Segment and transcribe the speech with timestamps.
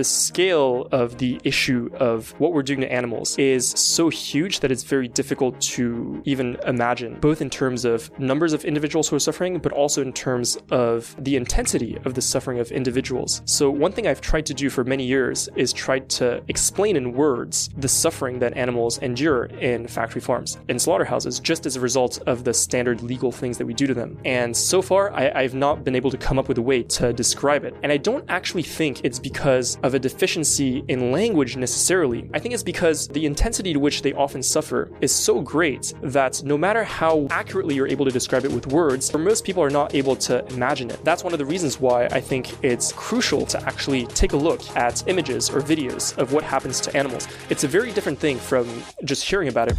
[0.00, 4.72] the scale of the issue of what we're doing to animals is so huge that
[4.72, 9.20] it's very difficult to even imagine, both in terms of numbers of individuals who are
[9.20, 13.42] suffering, but also in terms of the intensity of the suffering of individuals.
[13.44, 17.12] So, one thing I've tried to do for many years is try to explain in
[17.12, 22.22] words the suffering that animals endure in factory farms and slaughterhouses just as a result
[22.26, 24.16] of the standard legal things that we do to them.
[24.24, 27.12] And so far, I, I've not been able to come up with a way to
[27.12, 27.74] describe it.
[27.82, 32.28] And I don't actually think it's because of a deficiency in language necessarily.
[32.34, 36.42] I think it's because the intensity to which they often suffer is so great that
[36.44, 39.70] no matter how accurately you're able to describe it with words, for most people are
[39.70, 41.02] not able to imagine it.
[41.04, 44.60] That's one of the reasons why I think it's crucial to actually take a look
[44.76, 47.28] at images or videos of what happens to animals.
[47.48, 48.66] It's a very different thing from
[49.04, 49.76] just hearing about it.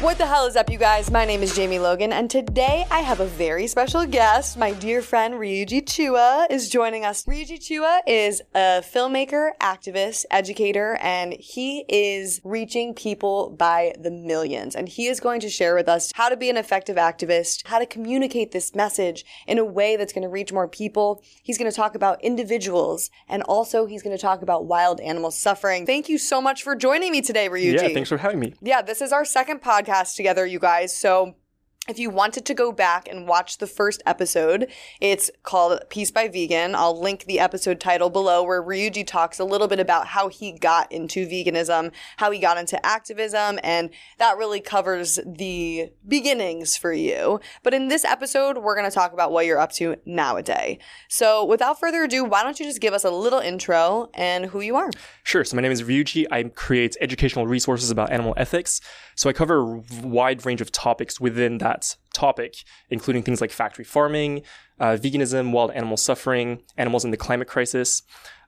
[0.00, 1.10] What the hell is up, you guys?
[1.10, 4.56] My name is Jamie Logan, and today I have a very special guest.
[4.56, 7.24] My dear friend Ryuji Chua is joining us.
[7.24, 14.76] Ryuji Chua is a filmmaker, activist, educator, and he is reaching people by the millions.
[14.76, 17.80] And he is going to share with us how to be an effective activist, how
[17.80, 21.24] to communicate this message in a way that's going to reach more people.
[21.42, 25.32] He's going to talk about individuals, and also he's going to talk about wild animal
[25.32, 25.86] suffering.
[25.86, 27.82] Thank you so much for joining me today, Ryuji.
[27.82, 28.54] Yeah, thanks for having me.
[28.62, 30.94] Yeah, this is our second podcast together, you guys.
[30.94, 31.34] So
[31.88, 36.28] if you wanted to go back and watch the first episode, it's called Peace by
[36.28, 36.74] Vegan.
[36.74, 40.52] I'll link the episode title below where Ryuji talks a little bit about how he
[40.52, 46.92] got into veganism, how he got into activism, and that really covers the beginnings for
[46.92, 47.40] you.
[47.62, 50.78] But in this episode, we're going to talk about what you're up to nowadays.
[51.08, 54.60] So without further ado, why don't you just give us a little intro and who
[54.60, 54.90] you are?
[55.22, 55.42] Sure.
[55.42, 56.26] So my name is Ryuji.
[56.30, 58.82] I create educational resources about animal ethics.
[59.18, 63.84] So I cover a wide range of topics within that topic, including things like factory
[63.84, 64.42] farming,
[64.78, 68.02] uh, veganism, wild animal suffering, animals in the climate crisis.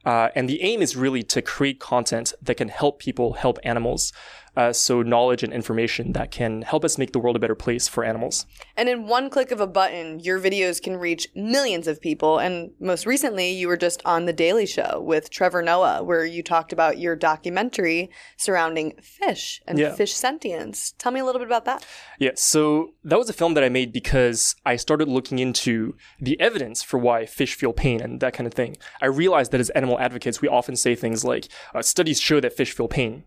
[0.05, 4.13] Uh, and the aim is really to create content that can help people help animals.
[4.57, 7.87] Uh, so knowledge and information that can help us make the world a better place
[7.87, 8.47] for animals.
[8.77, 12.39] And in one click of a button, your videos can reach millions of people.
[12.39, 16.43] And most recently, you were just on The Daily Show with Trevor Noah, where you
[16.43, 19.95] talked about your documentary surrounding fish and Yeah.
[19.95, 20.95] fish sentience.
[20.99, 21.87] Tell me a little bit about that.
[22.19, 26.39] Yeah, so that was a film that I made because I started looking into the
[26.41, 28.77] evidence for why fish feel pain and that kind of thing.
[29.01, 32.57] I realized that as animal advocates, we often say things like, uh, studies show that
[32.57, 33.25] fish feel pain.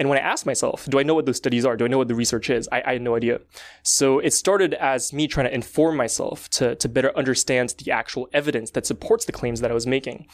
[0.00, 1.76] And when I asked myself, do I know what those studies are?
[1.76, 2.66] Do I know what the research is?
[2.72, 3.42] I, I had no idea.
[3.82, 8.26] So it started as me trying to inform myself to, to better understand the actual
[8.32, 10.26] evidence that supports the claims that I was making.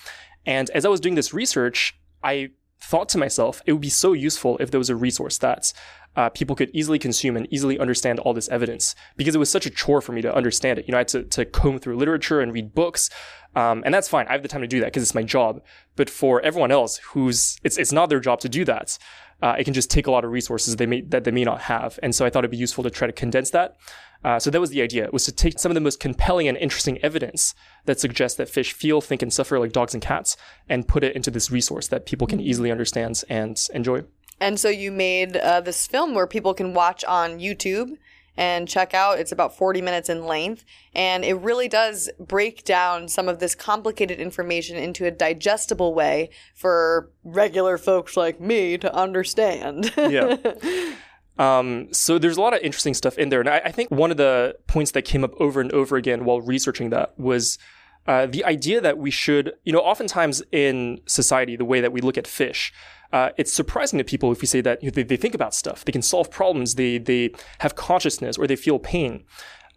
[0.46, 2.50] And as I was doing this research, I
[2.80, 5.72] thought to myself, it would be so useful if there was a resource that
[6.14, 9.66] uh, people could easily consume and easily understand all this evidence because it was such
[9.66, 10.86] a chore for me to understand it.
[10.86, 13.10] You know, I had to, to comb through literature and read books.
[13.56, 14.26] Um, and that's fine.
[14.28, 15.62] I have the time to do that because it's my job.
[15.96, 18.98] But for everyone else who's, it's, it's not their job to do that.
[19.42, 21.60] Uh, it can just take a lot of resources they may, that they may not
[21.62, 21.98] have.
[22.02, 23.76] And so I thought it'd be useful to try to condense that.
[24.24, 26.56] Uh, so that was the idea, was to take some of the most compelling and
[26.56, 27.54] interesting evidence
[27.84, 30.36] that suggests that fish feel, think, and suffer like dogs and cats
[30.68, 34.02] and put it into this resource that people can easily understand and enjoy.
[34.40, 37.96] And so you made uh, this film where people can watch on YouTube
[38.36, 39.18] and check out.
[39.18, 40.64] It's about 40 minutes in length.
[40.94, 46.30] And it really does break down some of this complicated information into a digestible way
[46.54, 49.92] for regular folks like me to understand.
[49.96, 50.36] Yeah.
[51.38, 53.40] Um, so there's a lot of interesting stuff in there.
[53.40, 56.24] And I, I think one of the points that came up over and over again
[56.24, 57.58] while researching that was
[58.06, 62.00] uh, the idea that we should, you know, oftentimes in society, the way that we
[62.00, 62.72] look at fish,
[63.12, 65.54] uh, it's surprising to people if we say that you know, they, they think about
[65.54, 69.24] stuff, they can solve problems, they they have consciousness, or they feel pain.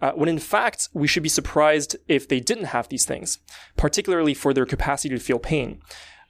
[0.01, 3.39] Uh, when in fact, we should be surprised if they didn't have these things,
[3.75, 5.81] particularly for their capacity to feel pain.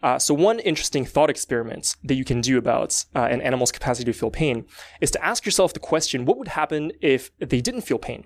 [0.02, 4.12] Uh, so one interesting thought experiment that you can do about uh, an animal's capacity
[4.12, 4.66] to feel pain
[5.02, 8.24] is to ask yourself the question, what would happen if they didn't feel pain?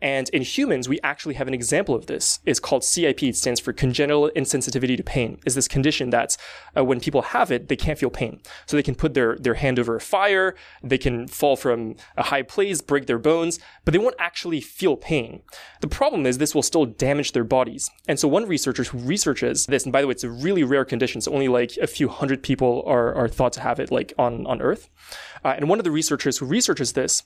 [0.00, 2.38] And in humans, we actually have an example of this.
[2.46, 3.22] It's called CIP.
[3.24, 5.40] It stands for congenital insensitivity to pain.
[5.44, 6.36] Is this condition that
[6.76, 8.40] uh, when people have it, they can't feel pain.
[8.66, 12.24] So they can put their, their hand over a fire, they can fall from a
[12.24, 15.42] high place, break their bones, but they won't actually feel pain.
[15.80, 17.90] The problem is this will still damage their bodies.
[18.06, 20.84] And so one researcher who researches this, and by the way, it's a really rare
[20.84, 24.12] condition, so only like a few hundred people are, are thought to have it like
[24.18, 24.88] on, on Earth.
[25.44, 27.24] Uh, and one of the researchers who researches this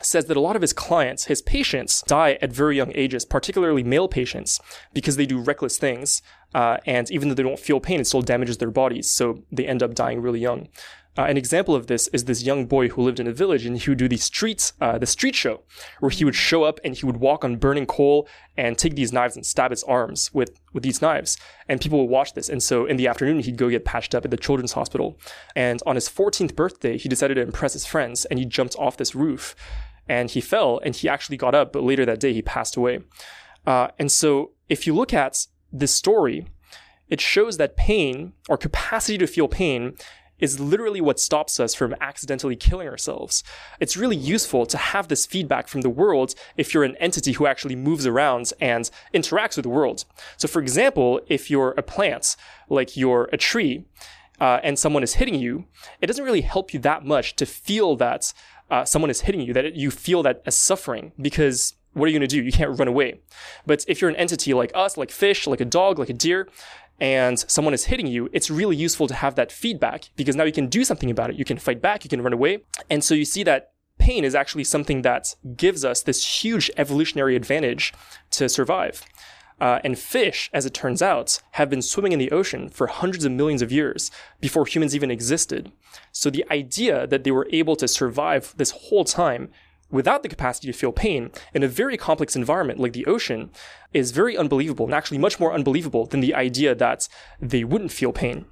[0.00, 3.82] says that a lot of his clients, his patients, die at very young ages, particularly
[3.82, 4.60] male patients,
[4.92, 6.22] because they do reckless things.
[6.54, 9.10] Uh, and even though they don't feel pain, it still damages their bodies.
[9.10, 10.68] So they end up dying really young.
[11.16, 13.76] Uh, an example of this is this young boy who lived in a village and
[13.76, 15.60] he would do the streets, uh, the street show,
[16.00, 18.26] where he would show up and he would walk on burning coal
[18.56, 21.36] and take these knives and stab his arms with, with these knives.
[21.68, 22.48] And people would watch this.
[22.48, 25.18] And so in the afternoon, he'd go get patched up at the children's hospital.
[25.54, 28.96] And on his 14th birthday, he decided to impress his friends and he jumped off
[28.96, 29.54] this roof
[30.08, 33.00] and he fell and he actually got up, but later that day he passed away.
[33.66, 36.46] Uh, and so if you look at this story,
[37.08, 39.94] it shows that pain or capacity to feel pain
[40.42, 43.44] is literally what stops us from accidentally killing ourselves.
[43.80, 47.46] It's really useful to have this feedback from the world if you're an entity who
[47.46, 50.04] actually moves around and interacts with the world.
[50.36, 52.36] So, for example, if you're a plant,
[52.68, 53.86] like you're a tree,
[54.40, 55.66] uh, and someone is hitting you,
[56.00, 58.32] it doesn't really help you that much to feel that
[58.70, 62.18] uh, someone is hitting you, that you feel that as suffering because what are you
[62.18, 62.42] going to do?
[62.42, 63.20] You can't run away.
[63.66, 66.48] But if you're an entity like us, like fish, like a dog, like a deer,
[67.00, 70.52] and someone is hitting you, it's really useful to have that feedback because now you
[70.52, 71.36] can do something about it.
[71.36, 72.62] You can fight back, you can run away.
[72.88, 77.36] And so you see that pain is actually something that gives us this huge evolutionary
[77.36, 77.92] advantage
[78.30, 79.04] to survive.
[79.60, 83.24] Uh, and fish, as it turns out, have been swimming in the ocean for hundreds
[83.24, 84.10] of millions of years
[84.40, 85.70] before humans even existed.
[86.10, 89.50] So the idea that they were able to survive this whole time
[89.92, 93.50] without the capacity to feel pain in a very complex environment like the ocean
[93.92, 97.08] is very unbelievable and actually much more unbelievable than the idea that
[97.40, 98.46] they wouldn't feel pain.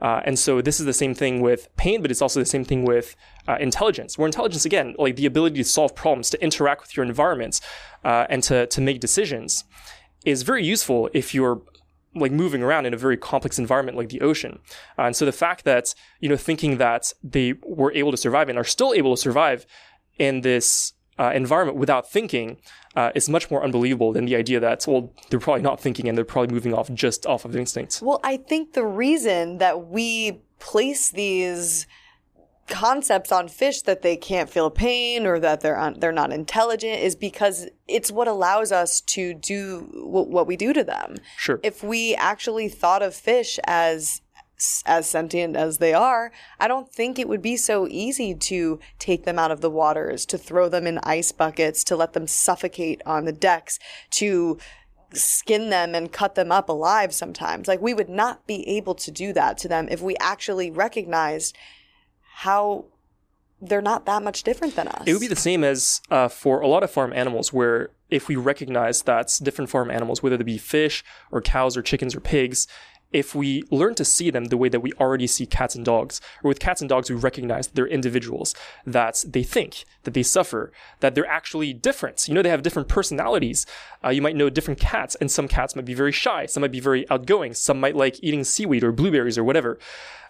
[0.00, 2.64] Uh, and so this is the same thing with pain, but it's also the same
[2.64, 3.16] thing with
[3.48, 4.18] uh, intelligence.
[4.18, 7.60] Where intelligence, again, like the ability to solve problems, to interact with your environment,
[8.04, 9.64] uh, and to to make decisions,
[10.26, 11.62] is very useful if you're
[12.14, 14.58] like moving around in a very complex environment like the ocean.
[14.98, 18.48] Uh, and so the fact that you know thinking that they were able to survive
[18.48, 19.66] and are still able to survive
[20.18, 22.58] in this uh, environment without thinking
[22.96, 26.18] uh, is much more unbelievable than the idea that well they're probably not thinking and
[26.18, 28.00] they're probably moving off just off of instinct.
[28.02, 31.86] Well, I think the reason that we place these
[32.68, 37.00] concepts on fish that they can't feel pain or that they're un- they're not intelligent
[37.00, 41.16] is because it's what allows us to do w- what we do to them.
[41.36, 41.60] Sure.
[41.62, 44.22] If we actually thought of fish as
[44.86, 49.24] as sentient as they are, I don't think it would be so easy to take
[49.24, 53.02] them out of the waters, to throw them in ice buckets, to let them suffocate
[53.04, 53.78] on the decks,
[54.10, 54.58] to
[55.12, 57.68] skin them and cut them up alive sometimes.
[57.68, 61.56] Like, we would not be able to do that to them if we actually recognized
[62.36, 62.86] how
[63.60, 65.04] they're not that much different than us.
[65.06, 68.28] It would be the same as uh, for a lot of farm animals, where if
[68.28, 72.20] we recognize that different farm animals, whether they be fish or cows or chickens or
[72.20, 72.66] pigs,
[73.14, 76.20] if we learn to see them the way that we already see cats and dogs,
[76.42, 80.22] or with cats and dogs, we recognize that they're individuals, that they think, that they
[80.22, 82.26] suffer, that they're actually different.
[82.26, 83.66] You know, they have different personalities.
[84.04, 86.72] Uh, you might know different cats, and some cats might be very shy, some might
[86.72, 89.78] be very outgoing, some might like eating seaweed or blueberries or whatever.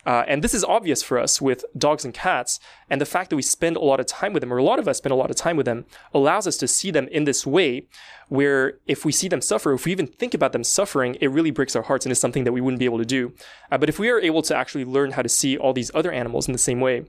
[0.07, 2.61] Uh, and this is obvious for us with dogs and cats.
[2.91, 4.79] And the fact that we spend a lot of time with them, or a lot
[4.79, 7.25] of us spend a lot of time with them, allows us to see them in
[7.25, 7.87] this way
[8.29, 11.51] where if we see them suffer, if we even think about them suffering, it really
[11.51, 13.33] breaks our hearts and is something that we wouldn't be able to do.
[13.71, 16.13] Uh, but if we are able to actually learn how to see all these other
[16.13, 17.05] animals in the same way,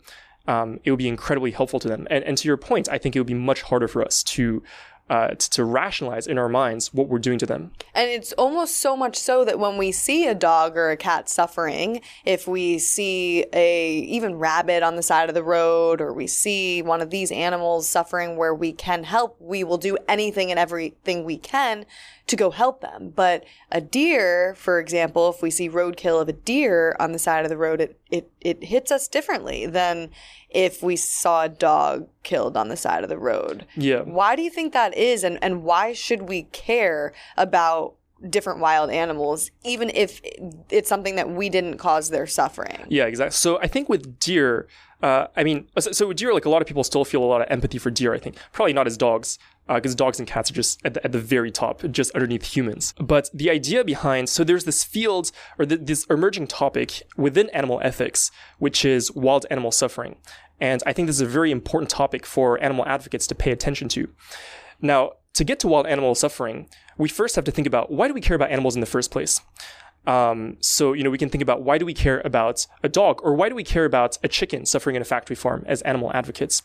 [0.47, 2.07] um, it would be incredibly helpful to them.
[2.09, 4.61] And, and to your point, I think it would be much harder for us to
[5.09, 7.71] uh, to, to, rationalize in our minds what we're doing to them.
[7.93, 11.29] And it's almost so much so that when we see a dog or a cat
[11.29, 16.25] suffering, if we see a even rabbit on the side of the road or we
[16.25, 20.59] see one of these animals suffering where we can help, we will do anything and
[20.59, 21.85] everything we can
[22.27, 23.13] to go help them.
[23.15, 27.45] But a deer, for example, if we see roadkill of a deer on the side
[27.45, 30.09] of the road, it, it, it hits us differently than
[30.49, 33.65] if we saw a dog killed on the side of the road.
[33.75, 34.01] Yeah.
[34.01, 35.23] Why do you think that is?
[35.23, 37.95] And, and why should we care about
[38.29, 40.21] different wild animals, even if
[40.71, 42.85] it's something that we didn't cause their suffering?
[42.89, 43.33] Yeah, exactly.
[43.33, 44.67] So I think with deer,
[45.03, 47.41] uh, I mean, so, so deer, like a lot of people still feel a lot
[47.41, 48.37] of empathy for deer, I think.
[48.53, 51.19] Probably not as dogs, because uh, dogs and cats are just at the, at the,
[51.19, 52.93] very top, just underneath humans.
[52.99, 57.81] But the idea behind, so there's this field or the, this emerging topic within animal
[57.83, 60.17] ethics, which is wild animal suffering.
[60.59, 63.89] And I think this is a very important topic for animal advocates to pay attention
[63.89, 64.07] to.
[64.81, 68.13] Now, to get to wild animal suffering, we first have to think about why do
[68.13, 69.41] we care about animals in the first place?
[70.07, 73.19] Um, so, you know, we can think about why do we care about a dog
[73.23, 76.11] or why do we care about a chicken suffering in a factory farm as animal
[76.13, 76.61] advocates?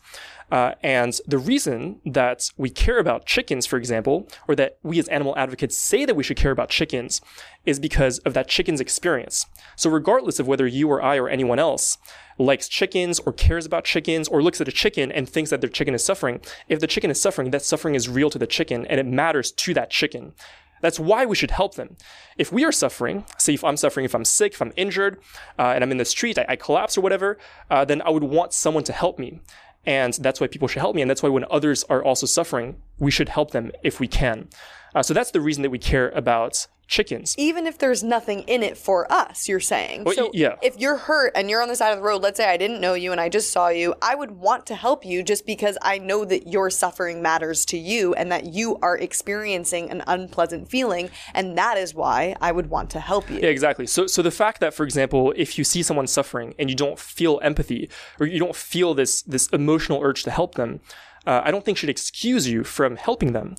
[0.51, 5.07] Uh, and the reason that we care about chickens, for example, or that we as
[5.07, 7.21] animal advocates say that we should care about chickens
[7.65, 9.45] is because of that chicken's experience.
[9.77, 11.97] So, regardless of whether you or I or anyone else
[12.37, 15.69] likes chickens or cares about chickens or looks at a chicken and thinks that their
[15.69, 18.85] chicken is suffering, if the chicken is suffering, that suffering is real to the chicken
[18.87, 20.33] and it matters to that chicken.
[20.81, 21.95] That's why we should help them.
[22.37, 25.19] If we are suffering, say if I'm suffering, if I'm sick, if I'm injured,
[25.57, 27.37] uh, and I'm in the street, I, I collapse or whatever,
[27.69, 29.41] uh, then I would want someone to help me.
[29.85, 31.01] And that's why people should help me.
[31.01, 34.49] And that's why when others are also suffering, we should help them if we can.
[34.93, 37.33] Uh, so that's the reason that we care about chickens.
[37.37, 40.03] Even if there's nothing in it for us, you're saying.
[40.03, 40.55] Well, so yeah.
[40.61, 42.81] if you're hurt and you're on the side of the road, let's say I didn't
[42.81, 45.77] know you and I just saw you, I would want to help you just because
[45.81, 50.69] I know that your suffering matters to you and that you are experiencing an unpleasant
[50.69, 51.09] feeling.
[51.33, 53.37] And that is why I would want to help you.
[53.37, 53.87] Yeah, exactly.
[53.87, 56.99] So, so the fact that, for example, if you see someone suffering and you don't
[56.99, 60.81] feel empathy or you don't feel this this emotional urge to help them,
[61.25, 63.55] uh, I don't think should excuse you from helping them.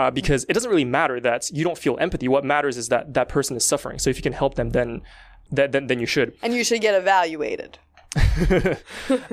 [0.00, 2.26] Uh, because it doesn't really matter that you don't feel empathy.
[2.26, 3.98] What matters is that that person is suffering.
[3.98, 5.02] So if you can help them, then
[5.50, 6.32] then, then, then you should.
[6.42, 7.78] And you should get evaluated.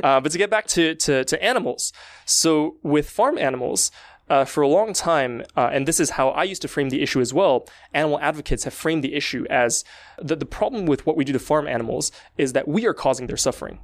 [0.04, 1.94] Uh, but to get back to, to, to animals,
[2.26, 3.92] so with farm animals,
[4.30, 7.02] uh, for a long time, uh, and this is how I used to frame the
[7.02, 9.84] issue as well, animal advocates have framed the issue as
[10.22, 13.28] the, the problem with what we do to farm animals is that we are causing
[13.28, 13.80] their suffering.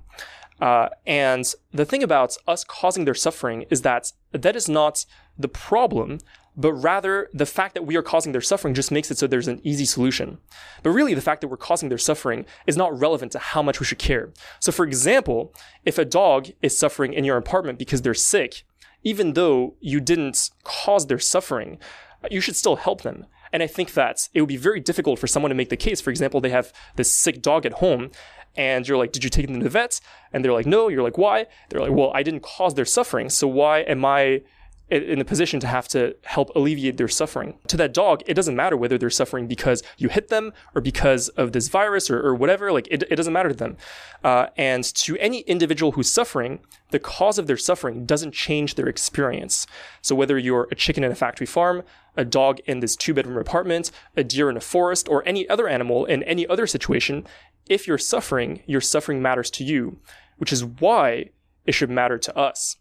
[0.60, 5.06] Uh, and the thing about us causing their suffering is that that is not
[5.38, 6.20] the problem,
[6.56, 9.48] but rather the fact that we are causing their suffering just makes it so there's
[9.48, 10.38] an easy solution.
[10.84, 13.80] But really, the fact that we're causing their suffering is not relevant to how much
[13.80, 14.32] we should care.
[14.60, 15.54] So, for example,
[15.86, 18.64] if a dog is suffering in your apartment because they're sick,
[19.04, 21.80] even though you didn't cause their suffering,
[22.30, 23.26] you should still help them.
[23.52, 26.02] And I think that it would be very difficult for someone to make the case.
[26.02, 28.12] For example, they have this sick dog at home,
[28.56, 30.00] and you're like, Did you take them to the vet?
[30.32, 30.88] And they're like, No.
[30.88, 31.48] You're like, Why?
[31.70, 33.30] They're like, Well, I didn't cause their suffering.
[33.30, 34.42] So why am I
[34.90, 37.58] in the position to have to help alleviate their suffering.
[37.68, 41.30] To that dog, it doesn't matter whether they're suffering because you hit them or because
[41.30, 42.72] of this virus or, or whatever.
[42.72, 43.78] Like it, it doesn't matter to them.
[44.24, 46.60] Uh, and to any individual who's suffering,
[46.92, 49.66] the cause of their suffering doesn't change their experience.
[50.02, 51.84] So whether you're a chicken in a factory farm,
[52.16, 55.68] a dog in this two bedroom apartment, a deer in a forest, or any other
[55.68, 57.26] animal in any other situation,
[57.68, 59.98] if you're suffering, your suffering matters to you,
[60.38, 61.30] which is why
[61.66, 62.78] it should matter to us.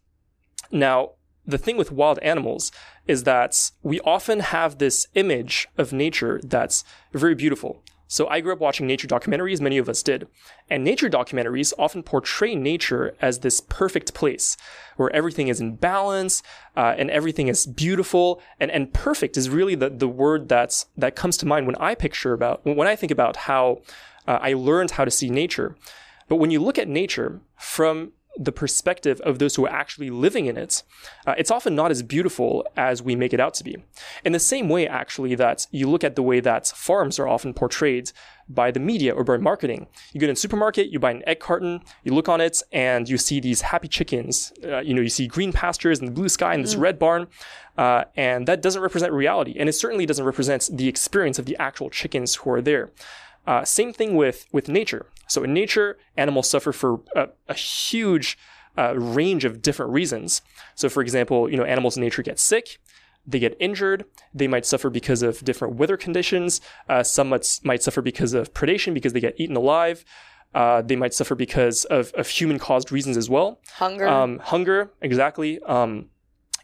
[0.71, 1.13] Now,
[1.47, 2.71] the thing with wild animals
[3.07, 7.83] is that we often have this image of nature that's very beautiful.
[8.13, 10.29] So I grew up watching nature documentaries, many of us did.
[10.69, 14.59] And nature documentaries often portray nature as this perfect place
[14.97, 16.43] where everything is in balance
[16.77, 18.43] uh, and everything is beautiful.
[18.61, 21.95] And, and perfect is really the, the word that's, that comes to mind when I
[21.95, 23.81] picture about, when I think about how
[24.29, 25.75] uh, I learned how to see nature.
[26.29, 30.47] But when you look at nature from the perspective of those who are actually living
[30.47, 30.83] in it,
[31.27, 33.77] uh, it's often not as beautiful as we make it out to be.
[34.25, 37.53] In the same way, actually, that you look at the way that farms are often
[37.53, 38.13] portrayed
[38.49, 39.87] by the media or by marketing.
[40.13, 43.09] You go to a supermarket, you buy an egg carton, you look on it, and
[43.09, 44.53] you see these happy chickens.
[44.65, 46.81] Uh, you know, you see green pastures and the blue sky and this mm.
[46.81, 47.29] red barn,
[47.79, 51.57] uh, and that doesn't represent reality, and it certainly doesn't represent the experience of the
[51.59, 52.91] actual chickens who are there.
[53.47, 55.07] Uh, same thing with with nature.
[55.29, 58.39] So in nature, animals suffer for a, a huge
[58.77, 60.43] uh, range of different reasons.
[60.75, 62.79] So for example, you know, animals in nature get sick,
[63.27, 66.61] they get injured, they might suffer because of different weather conditions.
[66.89, 70.05] Uh, some might, might suffer because of predation, because they get eaten alive.
[70.55, 73.61] Uh, they might suffer because of, of human caused reasons as well.
[73.75, 74.07] Hunger.
[74.07, 75.61] Um, hunger, exactly.
[75.63, 76.11] Um,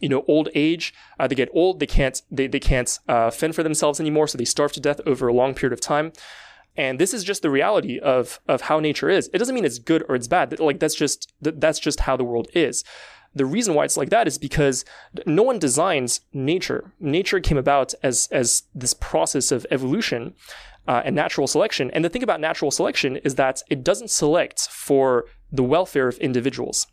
[0.00, 0.92] you know, old age.
[1.18, 1.80] Uh, they get old.
[1.80, 2.20] They can't.
[2.30, 5.32] They, they can't uh, fend for themselves anymore, so they starve to death over a
[5.32, 6.12] long period of time.
[6.78, 9.28] And this is just the reality of, of how nature is.
[9.35, 10.58] It doesn't mean it's good or it's bad.
[10.61, 12.85] Like that's just, that's just how the world is.
[13.35, 14.85] The reason why it's like that is because
[15.26, 16.92] no one designs nature.
[17.00, 20.35] Nature came about as, as this process of evolution
[20.87, 21.90] uh, and natural selection.
[21.90, 26.16] And the thing about natural selection is that it doesn't select for the welfare of
[26.18, 26.87] individuals.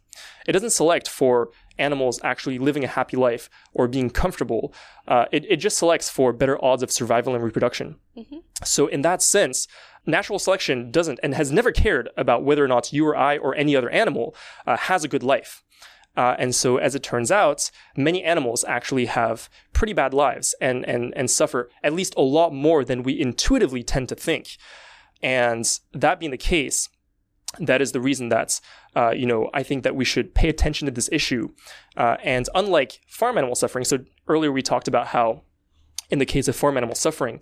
[0.48, 4.74] It doesn't select for animals actually living a happy life or being comfortable.
[5.08, 7.96] Uh, it, it just selects for better odds of survival and reproduction.
[8.18, 8.38] Mm-hmm.
[8.64, 9.68] So, in that sense,
[10.06, 13.56] natural selection doesn't and has never cared about whether or not you or I or
[13.56, 15.64] any other animal uh, has a good life.
[16.18, 20.86] Uh, and so, as it turns out, many animals actually have pretty bad lives and,
[20.88, 24.58] and, and suffer at least a lot more than we intuitively tend to think.
[25.22, 26.90] And that being the case,
[27.60, 28.60] that is the reason that
[28.96, 31.50] uh, you know I think that we should pay attention to this issue.
[31.98, 35.42] Uh, and unlike farm animal suffering, so earlier we talked about how
[36.10, 37.42] in the case of farm animal suffering,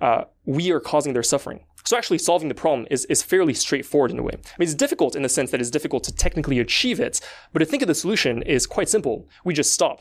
[0.00, 1.64] uh, we are causing their suffering.
[1.84, 4.34] So actually solving the problem is, is fairly straightforward in a way.
[4.34, 7.20] I mean, it's difficult in the sense that it's difficult to technically achieve it,
[7.52, 9.28] but to think of the solution is quite simple.
[9.44, 10.00] We just stop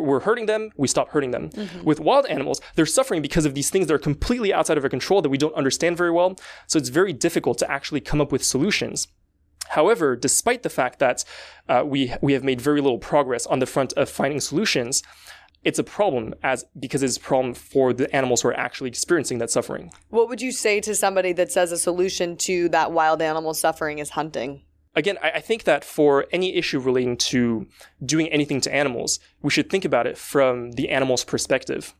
[0.00, 1.50] we're hurting them, we stop hurting them.
[1.50, 1.84] Mm-hmm.
[1.84, 4.90] With wild animals, they're suffering because of these things that are completely outside of our
[4.90, 6.38] control that we don't understand very well.
[6.66, 9.08] So it's very difficult to actually come up with solutions.
[9.68, 11.24] However, despite the fact that
[11.68, 15.02] uh, we we have made very little progress on the front of finding solutions,
[15.64, 19.38] it's a problem as because it's a problem for the animals who are actually experiencing
[19.38, 19.92] that suffering.
[20.10, 23.98] What would you say to somebody that says a solution to that wild animal suffering
[23.98, 24.62] is hunting?
[24.94, 27.66] Again, I, I think that for any issue relating to
[28.04, 31.94] doing anything to animals, we should think about it from the animal's perspective.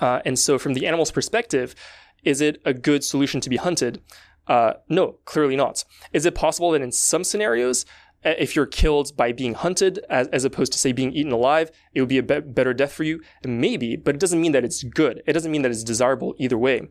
[0.00, 1.74] Uh, and so, from the animal's perspective,
[2.22, 4.02] is it a good solution to be hunted?
[4.46, 5.84] Uh, no, clearly not.
[6.12, 7.84] Is it possible that in some scenarios,
[8.24, 12.00] if you're killed by being hunted as, as opposed to say being eaten alive, it
[12.00, 13.20] would be a be- better death for you.
[13.44, 15.22] Maybe, but it doesn't mean that it's good.
[15.26, 16.88] It doesn't mean that it's desirable either way.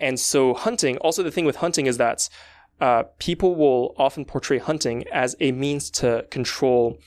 [0.00, 2.28] And so hunting, also the thing with hunting is that
[2.82, 6.98] uh, people will often portray hunting as a means to control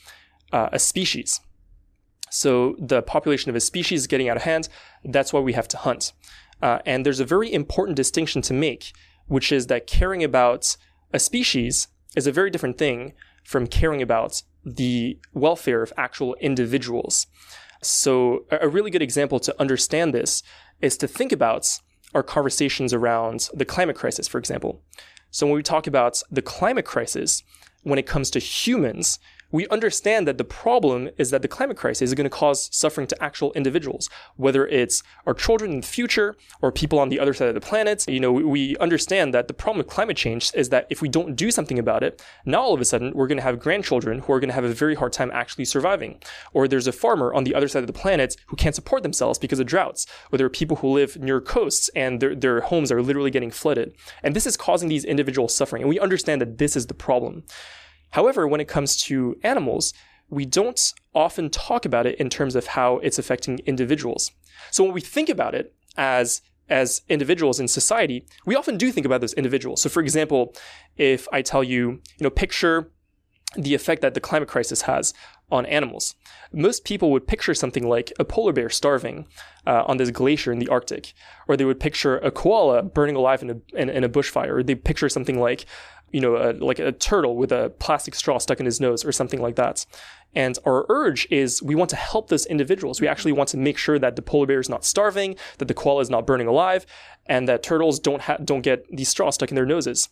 [0.54, 1.42] uh, a species.
[2.32, 4.70] So the population of a species is getting out of hand.
[5.04, 6.14] That's why we have to hunt.
[6.62, 8.94] Uh, and there's a very important distinction to make,
[9.28, 10.78] which is that caring about
[11.12, 13.12] a species is a very different thing
[13.44, 17.28] from caring about the welfare of actual individuals.
[17.82, 20.42] So, a really good example to understand this
[20.80, 21.68] is to think about
[22.14, 24.82] our conversations around the climate crisis, for example.
[25.36, 27.44] So, when we talk about the climate crisis,
[27.84, 29.20] when it comes to humans,
[29.56, 33.08] we understand that the problem is that the climate crisis is going to cause suffering
[33.08, 37.34] to actual individuals, whether it's our children in the future or people on the other
[37.34, 38.04] side of the planet.
[38.06, 41.38] You know, we understand that the problem with climate change is that if we don't
[41.38, 44.34] do something about it, now all of a sudden we're going to have grandchildren who
[44.34, 46.20] are going to have a very hard time actually surviving.
[46.52, 49.40] Or there's a farmer on the other side of the planet who can't support themselves
[49.40, 50.06] because of droughts.
[50.34, 53.52] Or there are people who live near coasts and their, their homes are literally getting
[53.52, 53.96] flooded.
[54.22, 55.82] And this is causing these individuals suffering.
[55.82, 57.46] And we understand that this is the problem.
[58.16, 59.94] However, when it comes to animals,
[60.30, 64.32] we don't often talk about it in terms of how it's affecting individuals.
[64.72, 69.06] So when we think about it as as individuals in society, we often do think
[69.06, 69.82] about those individuals.
[69.82, 70.56] So for example,
[70.96, 72.90] if I tell you, you know, picture
[73.58, 75.14] the effect that the climate crisis has
[75.52, 76.16] on animals.
[76.52, 79.28] Most people would picture something like a polar bear starving
[79.68, 81.14] uh, on this glacier in the Arctic,
[81.48, 84.64] or they would picture a koala burning alive in a, in, in a bushfire, or
[84.64, 85.66] they picture something like
[86.16, 89.12] you know, a, like a turtle with a plastic straw stuck in his nose or
[89.12, 89.86] something like that.
[90.34, 93.02] And our urge is we want to help those individuals.
[93.02, 95.74] We actually want to make sure that the polar bear is not starving, that the
[95.74, 96.86] koala is not burning alive,
[97.26, 100.08] and that turtles don't ha- don't get these straws stuck in their noses.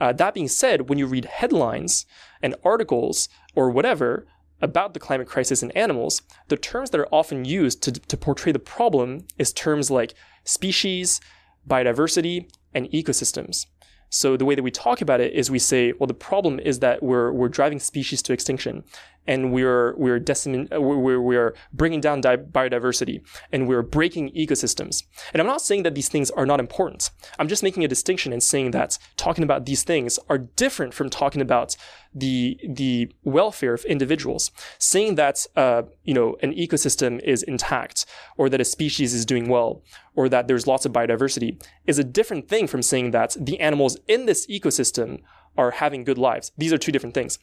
[0.00, 2.06] Uh, that being said, when you read headlines
[2.40, 4.26] and articles or whatever
[4.62, 8.52] about the climate crisis in animals, the terms that are often used to, to portray
[8.52, 11.20] the problem is terms like species,
[11.68, 13.66] biodiversity, and ecosystems.
[14.14, 16.80] So the way that we talk about it is we say, well, the problem is
[16.80, 18.84] that we're we're driving species to extinction,
[19.26, 25.04] and we're we're decimating, uh, we're we're bringing down di- biodiversity, and we're breaking ecosystems.
[25.32, 27.10] And I'm not saying that these things are not important.
[27.38, 31.10] I'm just making a distinction and saying that talking about these things are different from
[31.10, 31.76] talking about
[32.14, 34.50] the the welfare of individuals.
[34.78, 38.06] Saying that uh, you know an ecosystem is intact,
[38.36, 39.82] or that a species is doing well,
[40.14, 43.96] or that there's lots of biodiversity, is a different thing from saying that the animals
[44.08, 45.20] in this ecosystem
[45.56, 46.52] are having good lives.
[46.56, 47.38] These are two different things.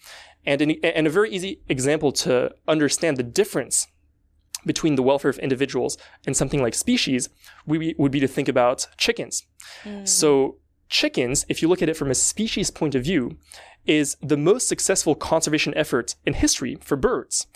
[0.46, 3.88] And, in, and a very easy example to understand the difference
[4.66, 7.30] between the welfare of individuals and something like species
[7.66, 9.44] would be to think about chickens.
[9.84, 10.08] Mm.
[10.08, 10.58] So,
[10.90, 13.38] chickens, if you look at it from a species point of view,
[13.86, 17.48] is the most successful conservation effort in history for birds.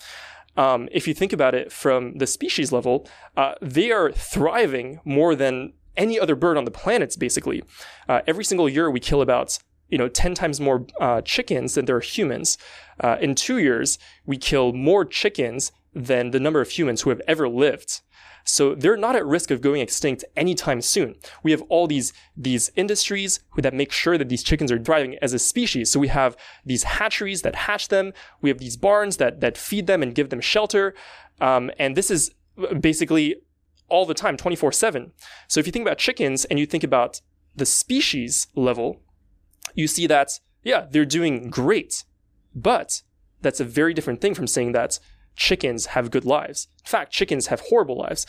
[0.56, 5.34] Um, if you think about it from the species level, uh, they are thriving more
[5.34, 7.62] than any other bird on the planet, basically.
[8.08, 11.84] Uh, every single year, we kill about you know 10 times more uh, chickens than
[11.84, 12.58] there are humans.
[13.00, 17.22] Uh, in two years, we kill more chickens than the number of humans who have
[17.26, 18.00] ever lived.
[18.44, 21.16] So they're not at risk of going extinct anytime soon.
[21.42, 25.32] We have all these, these industries that make sure that these chickens are thriving as
[25.32, 25.90] a species.
[25.90, 28.12] So we have these hatcheries that hatch them.
[28.42, 30.94] We have these barns that, that feed them and give them shelter.
[31.40, 32.32] Um, and this is
[32.80, 33.36] basically
[33.88, 35.12] all the time, 24 7.
[35.48, 37.20] So if you think about chickens and you think about
[37.56, 39.00] the species level,
[39.74, 42.04] you see that, yeah, they're doing great.
[42.54, 43.02] But
[43.42, 44.98] that's a very different thing from saying that
[45.36, 46.68] chickens have good lives.
[46.84, 48.26] In fact, chickens have horrible lives.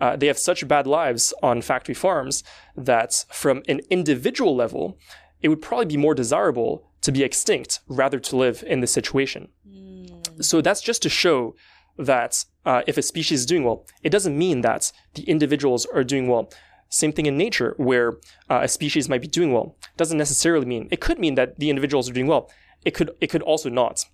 [0.00, 2.44] Uh, they have such bad lives on factory farms
[2.76, 4.98] that from an individual level,
[5.40, 9.48] it would probably be more desirable to be extinct rather to live in this situation.
[9.68, 10.44] Mm.
[10.44, 11.54] So that's just to show
[11.96, 16.04] that uh, if a species is doing well, it doesn't mean that the individuals are
[16.04, 16.50] doing well.
[16.88, 18.14] Same thing in nature, where
[18.48, 19.76] uh, a species might be doing well.
[19.96, 22.50] Doesn't necessarily mean it could mean that the individuals are doing well.
[22.84, 24.04] It could it could also not.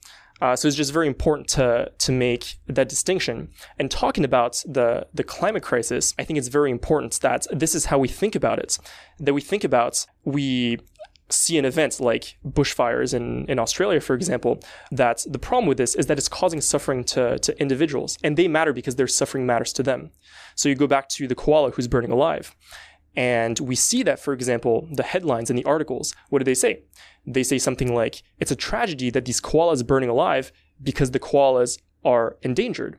[0.41, 3.49] Uh, so it's just very important to to make that distinction.
[3.79, 7.87] And talking about the the climate crisis, I think it's very important that this is
[7.87, 8.79] how we think about it.
[9.21, 10.79] That we think about we
[11.31, 14.61] see an event like bushfires in, in Australia, for example,
[14.91, 18.49] that the problem with this is that it's causing suffering to, to individuals, and they
[18.49, 20.11] matter because their suffering matters to them.
[20.55, 22.55] So you go back to the koala who's burning alive.
[23.17, 26.83] And we see that, for example, the headlines and the articles, what do they say?
[27.25, 31.21] They say something like, it's a tragedy that these koalas are burning alive because the
[31.21, 32.99] koalas are endangered.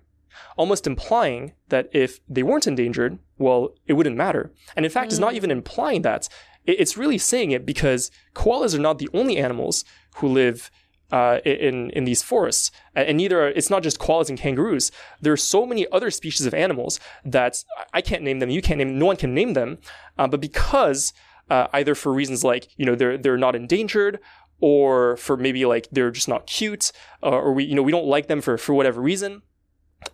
[0.58, 4.52] Almost implying that if they weren't endangered, well, it wouldn't matter.
[4.76, 5.12] And in fact, mm.
[5.12, 6.28] it's not even implying that.
[6.66, 10.72] It's really saying it because koalas are not the only animals who live
[11.12, 14.92] uh, in in these forests, and neither are, it's not just koalas and kangaroos.
[15.22, 18.50] There are so many other species of animals that I can't name them.
[18.50, 18.98] You can't name.
[18.98, 19.78] No one can name them,
[20.18, 21.14] uh, but because
[21.50, 24.20] uh, either for reasons like you know they're they're not endangered,
[24.60, 28.08] or for maybe like they're just not cute, uh, or we you know we don't
[28.08, 29.44] like them for for whatever reason.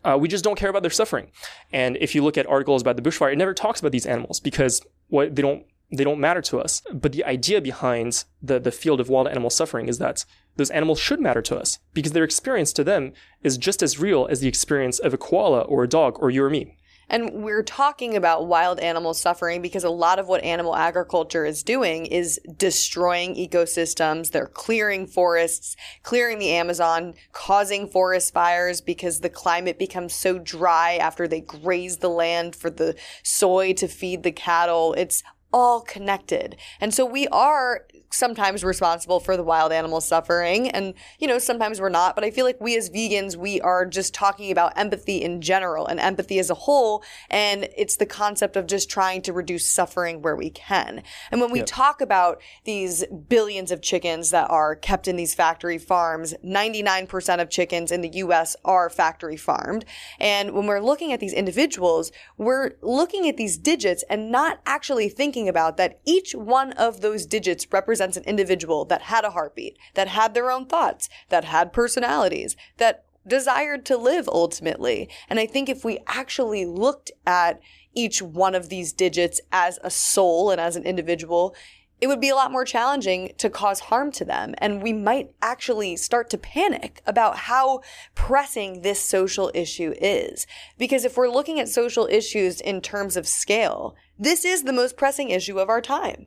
[0.04, 1.32] Uh, we just don't care about their suffering.
[1.74, 4.40] And if you look at articles about the bushfire, it never talks about these animals
[4.40, 6.82] because what they don't they don't matter to us.
[6.94, 10.26] But the idea behind the, the field of wild animal suffering is that
[10.58, 14.28] those animals should matter to us because their experience to them is just as real
[14.30, 16.78] as the experience of a koala or a dog or you or me.
[17.12, 21.62] And we're talking about wild animal suffering because a lot of what animal agriculture is
[21.62, 24.32] doing is destroying ecosystems.
[24.32, 30.96] They're clearing forests, clearing the Amazon, causing forest fires because the climate becomes so dry
[30.96, 34.94] after they graze the land for the soy to feed the cattle.
[34.94, 35.22] It's
[35.54, 36.56] all connected.
[36.80, 41.80] And so we are sometimes responsible for the wild animal suffering and you know sometimes
[41.80, 45.22] we're not but i feel like we as vegans we are just talking about empathy
[45.22, 47.04] in general and empathy as a whole.
[47.30, 51.04] And it's the concept of just trying to reduce suffering where we can.
[51.32, 51.68] And when we yep.
[51.68, 57.50] talk about these billions of chickens that are kept in these factory farms 99% of
[57.50, 59.86] chickens in the US are factory farmed.
[60.20, 65.10] And when we're looking at these individuals we're looking at these digits and not actually
[65.10, 69.30] thinking about that each one of those digits represents represents an individual that had a
[69.30, 75.08] heartbeat, that had their own thoughts, that had personalities, that desired to live ultimately.
[75.30, 77.62] And I think if we actually looked at
[77.94, 81.54] each one of these digits as a soul and as an individual,
[82.00, 84.56] it would be a lot more challenging to cause harm to them.
[84.58, 87.82] And we might actually start to panic about how
[88.16, 90.48] pressing this social issue is.
[90.80, 94.98] Because if we're looking at social issues in terms of scale, this is the most
[94.98, 96.26] pressing issue of our time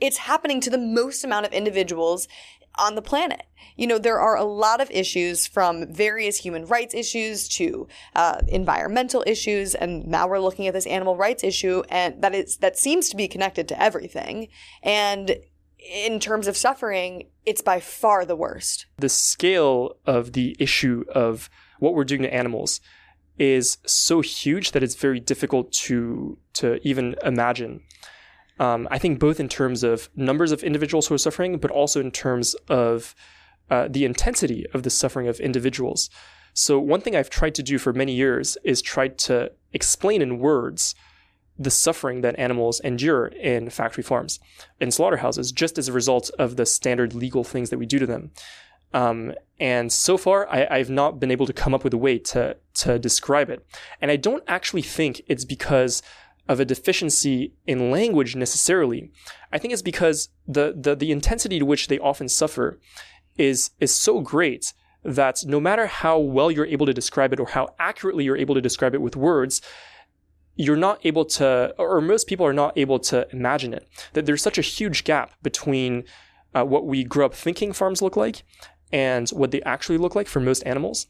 [0.00, 2.28] it's happening to the most amount of individuals
[2.76, 3.42] on the planet.
[3.76, 8.40] You know, there are a lot of issues from various human rights issues to uh,
[8.48, 12.78] environmental issues, and now we're looking at this animal rights issue, and that is that
[12.78, 14.48] seems to be connected to everything.
[14.82, 15.36] And
[15.78, 18.86] in terms of suffering, it's by far the worst.
[18.96, 22.80] The scale of the issue of what we're doing to animals
[23.38, 27.82] is so huge that it's very difficult to to even imagine.
[28.58, 32.00] Um, I think both in terms of numbers of individuals who are suffering, but also
[32.00, 33.14] in terms of
[33.70, 36.10] uh, the intensity of the suffering of individuals.
[36.54, 40.38] So one thing I've tried to do for many years is try to explain in
[40.38, 40.94] words
[41.58, 44.38] the suffering that animals endure in factory farms,
[44.80, 48.06] in slaughterhouses, just as a result of the standard legal things that we do to
[48.06, 48.30] them.
[48.94, 52.18] Um, and so far, I, have not been able to come up with a way
[52.18, 53.66] to to describe it.
[54.00, 56.02] And I don't actually think it's because
[56.48, 59.10] of a deficiency in language necessarily.
[59.52, 62.80] I think it's because the, the, the intensity to which they often suffer
[63.36, 64.72] is, is so great
[65.04, 68.54] that no matter how well you're able to describe it or how accurately you're able
[68.54, 69.60] to describe it with words,
[70.56, 73.86] you're not able to, or most people are not able to imagine it.
[74.14, 76.04] That there's such a huge gap between
[76.54, 78.42] uh, what we grew up thinking farms look like
[78.90, 81.06] and what they actually look like for most animals.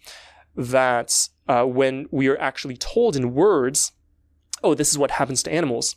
[0.55, 3.93] That uh, when we are actually told in words
[4.63, 5.97] oh, this is what happens to animals,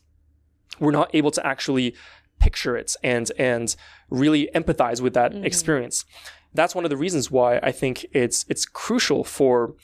[0.79, 1.95] we're not able to actually
[2.39, 3.75] picture it and and
[4.09, 5.45] really empathize with that mm-hmm.
[5.45, 6.05] experience.
[6.53, 9.75] That's one of the reasons why I think it's it's crucial for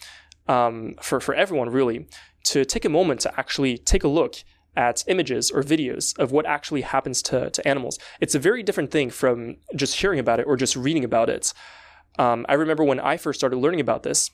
[0.48, 2.08] um, for for everyone really
[2.46, 4.44] to take a moment to actually take a look
[4.76, 7.98] at images or videos of what actually happens to, to animals.
[8.22, 11.52] It's a very different thing from just hearing about it or just reading about it.
[12.20, 14.30] Um, I remember when I first started learning about this,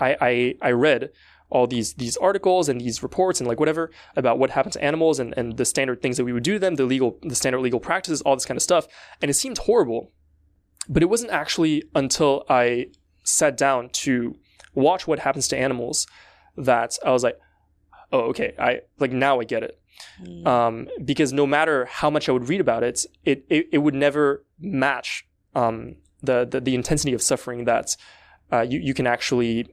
[0.00, 1.10] I, I, I read
[1.52, 5.20] all these these articles and these reports and like whatever about what happened to animals
[5.20, 7.60] and, and the standard things that we would do to them, the legal the standard
[7.60, 8.88] legal practices, all this kind of stuff.
[9.20, 10.10] And it seemed horrible.
[10.88, 12.86] But it wasn't actually until I
[13.22, 14.34] sat down to
[14.74, 16.06] watch what happens to animals
[16.56, 17.38] that I was like,
[18.10, 19.78] oh, okay, I like now I get it.
[20.24, 20.46] Mm.
[20.46, 23.94] Um, because no matter how much I would read about it, it it, it would
[23.94, 27.94] never match um, the, the, the intensity of suffering that
[28.50, 29.68] uh, you you can actually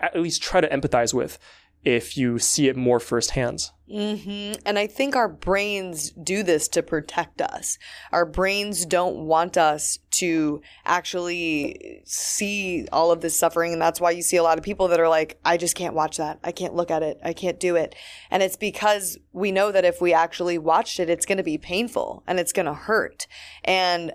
[0.00, 1.38] at least try to empathize with
[1.84, 3.70] if you see it more firsthand.
[3.92, 4.60] Mm-hmm.
[4.64, 7.78] And I think our brains do this to protect us.
[8.10, 13.74] Our brains don't want us to actually see all of this suffering.
[13.74, 15.94] And that's why you see a lot of people that are like, I just can't
[15.94, 16.38] watch that.
[16.42, 17.18] I can't look at it.
[17.22, 17.94] I can't do it.
[18.30, 21.58] And it's because we know that if we actually watched it, it's going to be
[21.58, 23.26] painful and it's going to hurt.
[23.62, 24.12] And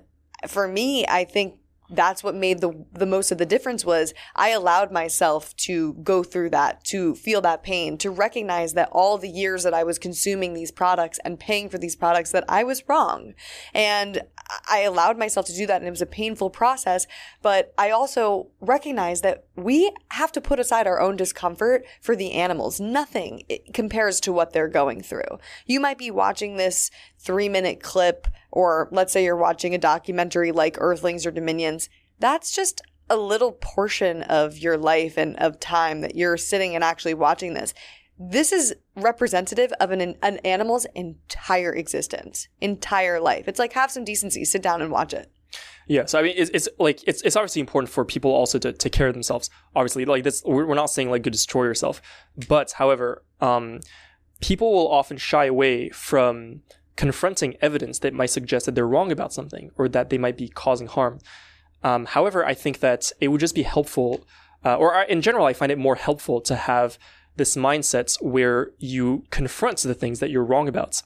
[0.47, 1.58] for me, I think
[1.89, 6.23] that's what made the the most of the difference was I allowed myself to go
[6.23, 9.97] through that, to feel that pain, to recognize that all the years that I was
[9.99, 13.33] consuming these products and paying for these products that I was wrong.
[13.73, 14.21] And
[14.69, 17.07] I allowed myself to do that and it was a painful process,
[17.41, 22.33] but I also recognized that we have to put aside our own discomfort for the
[22.33, 22.79] animals.
[22.79, 25.39] Nothing compares to what they're going through.
[25.65, 26.91] You might be watching this
[27.23, 32.81] 3-minute clip or let's say you're watching a documentary like Earthlings or Dominions, that's just
[33.09, 37.53] a little portion of your life and of time that you're sitting and actually watching
[37.53, 37.73] this.
[38.17, 43.47] This is representative of an, an animal's entire existence, entire life.
[43.47, 45.31] It's like have some decency, sit down and watch it.
[45.87, 48.73] Yeah, so I mean, it's, it's like it's, it's obviously important for people also to
[48.73, 49.49] take care of themselves.
[49.75, 52.01] Obviously, like this, we're not saying like go destroy yourself,
[52.47, 53.79] but however, um,
[54.39, 56.61] people will often shy away from
[56.99, 60.49] confronting evidence that might suggest that they're wrong about something or that they might be
[60.49, 61.17] causing harm.
[61.81, 64.27] Um, however, I think that it would just be helpful,
[64.65, 66.99] uh, or in general, I find it more helpful to have
[67.37, 71.01] this mindset where you confront the things that you're wrong about,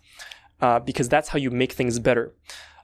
[0.61, 2.33] uh, because that's how you make things better.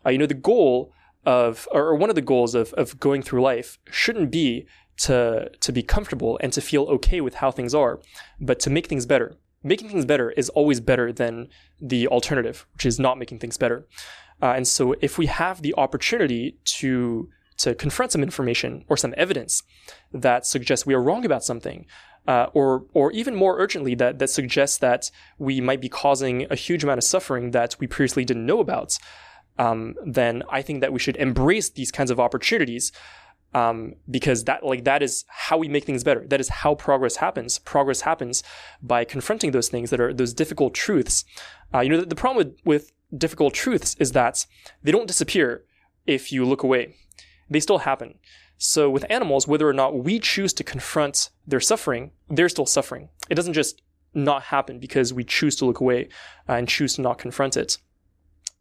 [0.05, 0.93] Uh, you know, the goal
[1.25, 4.67] of, or one of the goals of, of going through life shouldn't be
[4.97, 7.99] to, to be comfortable and to feel okay with how things are,
[8.39, 11.47] but to make things better making things better is always better than
[11.81, 13.87] the alternative, which is not making things better.
[14.41, 19.13] Uh, and so if we have the opportunity to to confront some information or some
[19.17, 19.63] evidence
[20.13, 21.85] that suggests we are wrong about something,
[22.25, 26.55] uh, or or even more urgently that that suggests that we might be causing a
[26.55, 28.97] huge amount of suffering that we previously didn't know about,
[29.57, 32.93] um, then I think that we should embrace these kinds of opportunities
[33.53, 36.25] um, because that like that is how we make things better.
[36.27, 37.59] That is how progress happens.
[37.59, 38.43] Progress happens
[38.81, 41.25] by confronting those things that are those difficult truths.
[41.73, 44.45] Uh, you know, the, the problem with, with difficult truths is that
[44.83, 45.63] they don't disappear
[46.05, 46.95] if you look away.
[47.49, 48.19] They still happen.
[48.57, 53.09] So with animals, whether or not we choose to confront their suffering, they're still suffering.
[53.29, 53.81] It doesn't just
[54.13, 56.09] not happen because we choose to look away
[56.47, 57.77] uh, and choose to not confront it.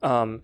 [0.03, 0.42] Um,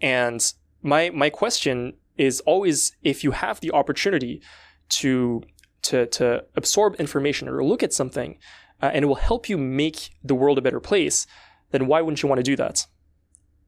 [0.00, 0.52] and
[0.82, 4.42] my my question is always if you have the opportunity
[4.88, 5.42] to
[5.82, 8.38] to to absorb information or look at something,
[8.82, 11.26] uh, and it will help you make the world a better place,
[11.70, 12.86] then why wouldn't you want to do that?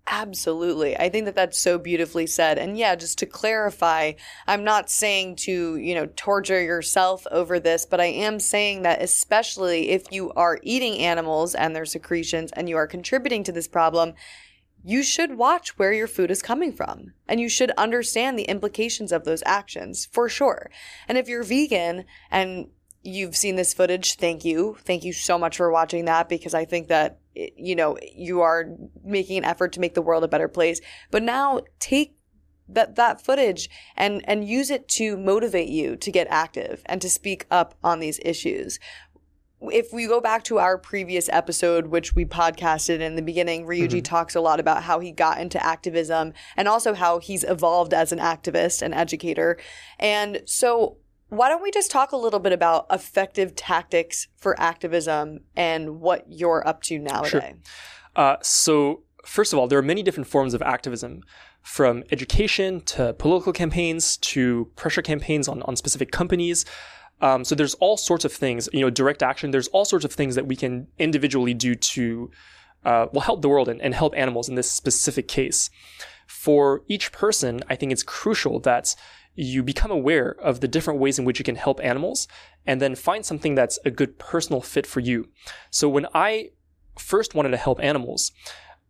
[0.09, 0.97] Absolutely.
[0.97, 2.59] I think that that's so beautifully said.
[2.59, 4.13] And yeah, just to clarify,
[4.47, 9.03] I'm not saying to, you know, torture yourself over this, but I am saying that
[9.03, 13.67] especially if you are eating animals and their secretions and you are contributing to this
[13.67, 14.15] problem,
[14.87, 19.11] you should watch where your food is coming from and you should understand the implications
[19.11, 20.71] of those actions for sure.
[21.09, 22.69] And if you're vegan and
[23.03, 24.77] you've seen this footage, thank you.
[24.85, 28.67] Thank you so much for watching that because I think that, you know, you are
[29.03, 30.81] making an effort to make the world a better place.
[31.11, 32.17] But now take
[32.69, 37.11] that that footage and and use it to motivate you to get active and to
[37.11, 38.81] speak up on these issues
[39.61, 43.89] if we go back to our previous episode, which we podcasted in the beginning, Ryuji
[43.89, 43.99] mm-hmm.
[44.01, 48.13] talks a lot about how he got into activism and also how he's evolved as
[48.13, 49.59] an activist and educator.
[49.99, 55.41] And so, why don't we just talk a little bit about effective tactics for activism
[55.57, 57.31] and what you're up to nowadays?
[57.31, 57.53] Sure.
[58.15, 61.23] Uh, so, first of all, there are many different forms of activism
[61.63, 66.65] from education to political campaigns to pressure campaigns on, on specific companies.
[67.21, 69.51] Um, so there's all sorts of things, you know, direct action.
[69.51, 72.31] There's all sorts of things that we can individually do to,
[72.85, 75.71] uh, well, help the world and, and help animals in this specific case.
[76.27, 78.95] For each person, I think it's crucial that
[79.35, 82.27] you become aware of the different ways in which you can help animals
[82.67, 85.29] and then find something that's a good personal fit for you.
[85.71, 86.51] So when I
[86.99, 88.33] first wanted to help animals,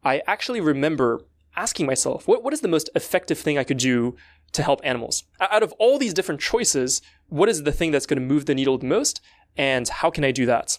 [0.04, 1.22] I actually remember
[1.56, 4.16] asking myself, what, what is the most effective thing I could do
[4.56, 5.24] to help animals?
[5.40, 8.54] Out of all these different choices, what is the thing that's going to move the
[8.54, 9.20] needle the most?
[9.56, 10.78] And how can I do that?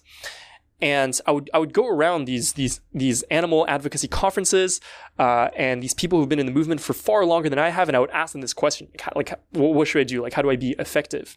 [0.80, 4.80] And I would I would go around these these these animal advocacy conferences,
[5.18, 7.90] uh, and these people who've been in the movement for far longer than I have,
[7.90, 10.22] and I would ask them this question: like, what should I do?
[10.22, 11.36] Like, how do I be effective?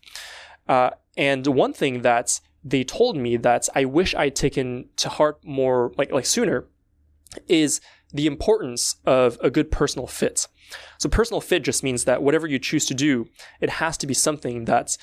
[0.68, 5.38] Uh, and one thing that they told me that I wish I'd taken to heart
[5.42, 6.66] more like like sooner
[7.48, 7.80] is
[8.12, 10.46] the importance of a good personal fit.
[10.98, 13.26] So personal fit just means that whatever you choose to do,
[13.60, 14.96] it has to be something that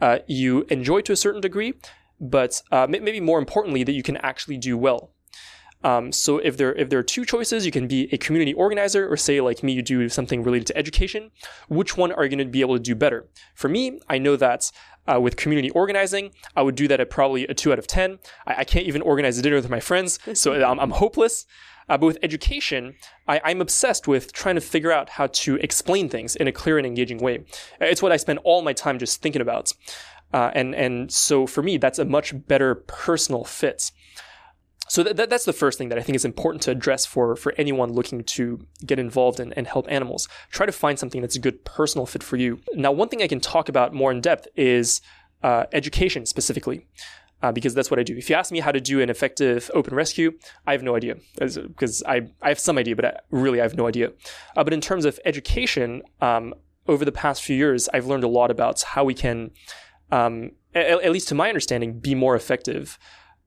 [0.00, 1.74] uh, you enjoy to a certain degree,
[2.20, 5.10] but uh, maybe more importantly, that you can actually do well.
[5.84, 9.06] Um, so if there if there are two choices, you can be a community organizer,
[9.06, 11.30] or say like me, you do something related to education.
[11.68, 13.28] Which one are you going to be able to do better?
[13.54, 14.72] For me, I know that
[15.06, 18.18] uh, with community organizing, I would do that at probably a two out of ten.
[18.46, 21.44] I, I can't even organize a dinner with my friends, so I'm, I'm hopeless.
[21.88, 22.94] Uh, but with education,
[23.28, 26.78] I, am obsessed with trying to figure out how to explain things in a clear
[26.78, 27.44] and engaging way.
[27.80, 29.72] It's what I spend all my time just thinking about.
[30.32, 33.92] Uh, and, and so for me, that's a much better personal fit.
[34.88, 37.54] So th- that's the first thing that I think is important to address for, for
[37.56, 40.28] anyone looking to get involved in, and help animals.
[40.50, 42.60] Try to find something that's a good personal fit for you.
[42.74, 45.00] Now, one thing I can talk about more in depth is
[45.42, 46.86] uh, education specifically.
[47.44, 48.16] Uh, because that's what I do.
[48.16, 50.32] If you ask me how to do an effective open rescue,
[50.66, 53.76] I have no idea because I, I have some idea, but I, really I have
[53.76, 54.12] no idea.
[54.56, 56.54] Uh, but in terms of education, um,
[56.86, 59.50] over the past few years, I've learned a lot about how we can,
[60.10, 62.98] um, at, at, least to my understanding, be more effective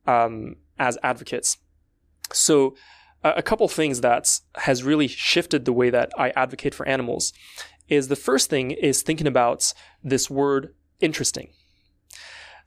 [0.05, 1.57] um, as advocates.
[2.31, 2.75] So,
[3.23, 7.33] uh, a couple things that has really shifted the way that I advocate for animals
[7.89, 11.49] is the first thing is thinking about this word interesting.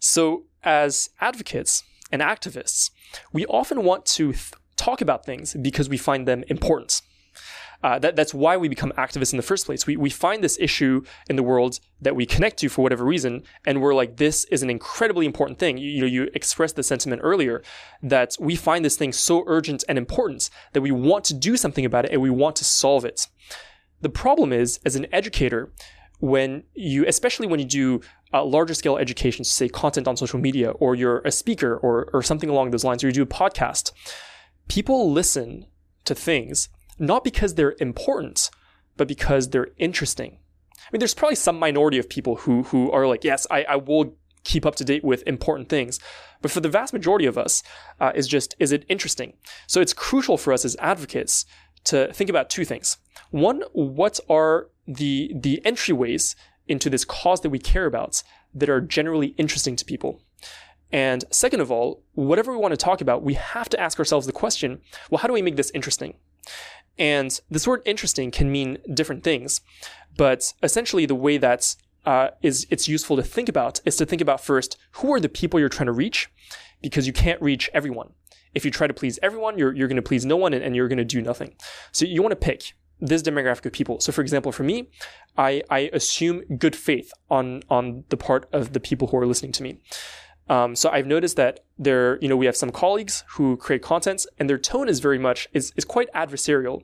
[0.00, 2.90] So, as advocates and activists,
[3.33, 7.03] we often want to th- talk about things because we find them important.
[7.83, 9.87] Uh, that, that's why we become activists in the first place.
[9.87, 13.42] We, we find this issue in the world that we connect to for whatever reason,
[13.64, 15.79] and we're like, this is an incredibly important thing.
[15.79, 17.62] You, you know, you expressed the sentiment earlier
[18.03, 21.87] that we find this thing so urgent and important that we want to do something
[21.87, 23.27] about it and we want to solve it.
[24.03, 25.73] The problem is, as an educator,
[26.20, 28.00] when you, especially when you do
[28.33, 32.48] larger scale education, say content on social media, or you're a speaker or, or something
[32.48, 33.92] along those lines, or you do a podcast,
[34.68, 35.66] people listen
[36.04, 38.50] to things not because they're important,
[38.96, 40.37] but because they're interesting.
[40.76, 43.76] I mean, there's probably some minority of people who who are like, yes, I, I
[43.76, 45.98] will keep up to date with important things.
[46.42, 47.62] But for the vast majority of us,
[48.00, 49.35] uh, is just is it interesting?
[49.66, 51.46] So it's crucial for us as advocates
[51.85, 52.98] to think about two things.
[53.30, 56.35] One, what are the the entryways
[56.66, 58.22] into this cause that we care about
[58.54, 60.20] that are generally interesting to people?
[60.92, 64.26] And second of all, whatever we want to talk about, we have to ask ourselves
[64.26, 66.14] the question, well, how do we make this interesting?
[66.98, 69.61] And this word interesting can mean different things,
[70.16, 74.20] but essentially the way that uh, is it's useful to think about is to think
[74.20, 76.28] about first who are the people you're trying to reach,
[76.83, 78.12] because you can't reach everyone.
[78.52, 80.74] If you try to please everyone, you're, you're going to please no one and, and
[80.74, 81.54] you're going to do nothing.
[81.92, 84.00] So you want to pick this demographic of people.
[84.00, 84.90] So for example, for me,
[85.36, 89.52] I, I assume good faith on, on the part of the people who are listening
[89.52, 89.80] to me.
[90.48, 94.26] Um, so I've noticed that there, you know, we have some colleagues who create content
[94.38, 96.82] and their tone is very much, is, is quite adversarial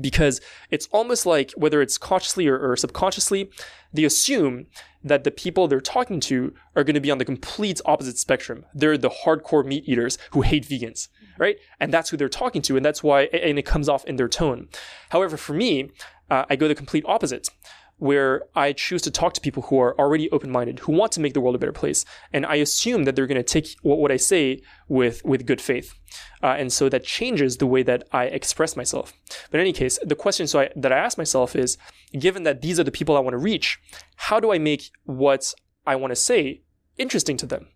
[0.00, 3.50] because it's almost like whether it's consciously or, or, subconsciously,
[3.92, 4.66] they assume
[5.04, 8.64] that the people they're talking to are going to be on the complete opposite spectrum.
[8.74, 11.56] They're the hardcore meat eaters who hate vegans, right?
[11.78, 14.28] And that's who they're talking to, and that's why, and it comes off in their
[14.28, 14.68] tone.
[15.10, 15.90] However, for me,
[16.30, 17.48] uh, I go the complete opposite
[17.98, 21.20] where I choose to talk to people who are already open minded, who want to
[21.20, 22.04] make the world a better place.
[22.32, 25.60] And I assume that they're going to take what, what I say with, with good
[25.60, 25.94] faith.
[26.42, 29.12] Uh, and so that changes the way that I express myself.
[29.50, 31.78] But in any case, the question so I, that I ask myself is
[32.18, 33.78] given that these are the people I want to reach,
[34.16, 35.54] how do I make what
[35.86, 36.62] I want to say
[36.98, 37.68] interesting to them?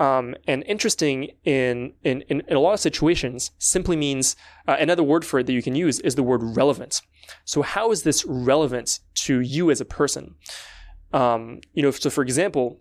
[0.00, 4.34] Um, and interesting in, in, in, a lot of situations simply means
[4.66, 7.02] uh, another word for it that you can use is the word relevant.
[7.44, 10.36] So how is this relevant to you as a person?
[11.12, 12.80] Um, you know, so for example,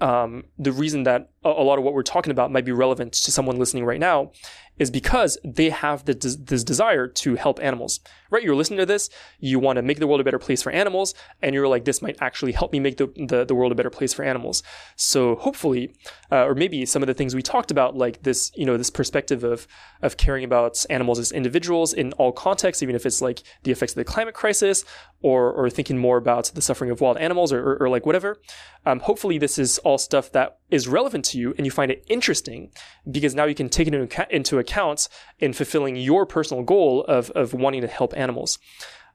[0.00, 3.30] um, the reason that a, lot of what we're talking about might be relevant to
[3.30, 4.32] someone listening right now
[4.78, 8.42] is because they have the, this desire to help animals, right?
[8.42, 11.14] You're listening to this, you want to make the world a better place for animals,
[11.42, 13.90] and you're like, this might actually help me make the, the, the world a better
[13.90, 14.62] place for animals.
[14.96, 15.94] So hopefully,
[16.30, 18.90] uh, or maybe some of the things we talked about, like this, you know, this
[18.90, 19.66] perspective of,
[20.00, 23.92] of caring about animals as individuals in all contexts, even if it's like the effects
[23.92, 24.84] of the climate crisis
[25.22, 28.40] or, or thinking more about the suffering of wild animals or, or, or like whatever.
[28.86, 32.04] Um, hopefully this is all stuff that is relevant to you and you find it
[32.08, 32.70] interesting
[33.10, 37.54] because now you can take it into account in fulfilling your personal goal of, of
[37.54, 38.58] wanting to help animals.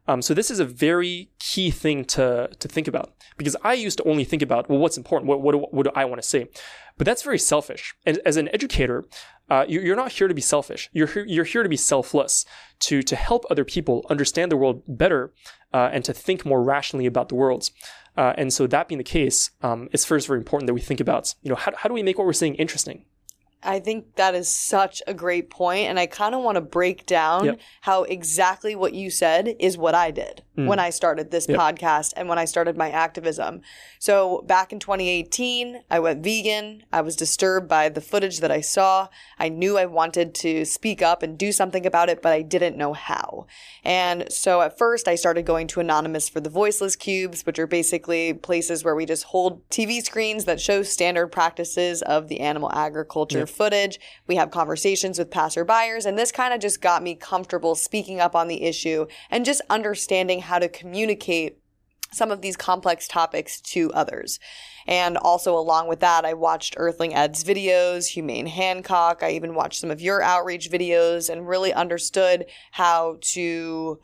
[0.08, 3.98] Um, so this is a very key thing to, to think about because I used
[4.00, 5.30] to only think about, well, what's important?
[5.30, 6.50] What, what, what do I want to say?
[6.98, 7.96] But that's very selfish.
[8.06, 9.06] And as an educator,
[9.50, 10.90] uh, you're not here to be selfish.
[10.94, 12.46] You're here, you're here to be selfless,
[12.82, 15.34] to, to help other people understand the world better
[15.74, 17.70] uh, and to think more rationally about the world.
[18.16, 21.00] Uh, and so that being the case, um, it's first very important that we think
[21.00, 23.06] about, you know, how, how do we make what we're saying interesting?
[23.64, 27.06] I think that is such a great point, and I kind of want to break
[27.06, 27.60] down yep.
[27.82, 30.44] how exactly what you said is what I did.
[30.56, 30.68] Hmm.
[30.68, 31.60] when I started this Yep.
[31.60, 33.62] podcast and when I started my activism.
[33.98, 36.84] So back in 2018, I went vegan.
[36.94, 39.08] I was disturbed by the footage that I saw.
[39.40, 42.78] I knew I wanted to speak up and do something about it, but I didn't
[42.78, 43.48] know how.
[43.84, 47.66] And so at first, I started going to Anonymous for the Voiceless Cubes, which are
[47.66, 52.72] basically places where we just hold TV screens that show standard practices of the animal
[52.72, 54.00] agriculture footage.
[54.28, 58.36] We have conversations with passerbyers, and this kind of just got me comfortable speaking up
[58.36, 61.60] on the issue and just understanding how to communicate
[62.12, 64.40] some of these complex topics to others.
[64.86, 69.24] And also, along with that, I watched Earthling Ed's videos, Humane Hancock.
[69.24, 74.00] I even watched some of your outreach videos and really understood how to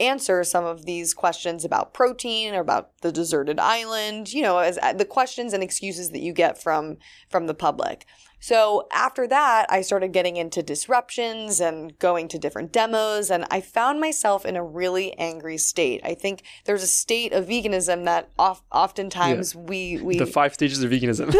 [0.00, 4.78] answer some of these questions about protein or about the deserted island you know as
[4.80, 6.96] uh, the questions and excuses that you get from
[7.28, 8.06] from the public
[8.40, 13.60] so after that i started getting into disruptions and going to different demos and i
[13.60, 18.28] found myself in a really angry state i think there's a state of veganism that
[18.38, 21.34] of, oftentimes we we The five stages of veganism.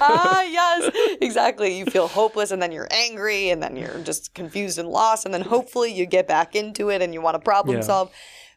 [0.00, 0.90] ah, yes,
[1.20, 1.78] exactly.
[1.78, 5.24] You feel hopeless and then you're angry and then you're just confused and lost.
[5.24, 7.82] And then hopefully you get back into it and you want to problem Yeah.
[7.82, 8.12] solve.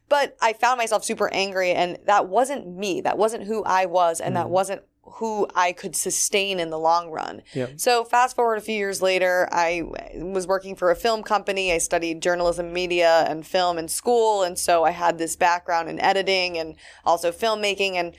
[0.10, 3.02] But I found myself super angry and that wasn't me.
[3.02, 7.10] That wasn't who I was and that wasn't who I could sustain in the long
[7.10, 7.44] run.
[7.78, 9.84] So fast forward a few years later, I
[10.16, 11.72] was working for a film company.
[11.72, 16.00] I studied journalism, media, and film in school, and so I had this background in
[16.02, 16.76] editing and
[17.06, 17.94] also filmmaking.
[17.94, 18.16] And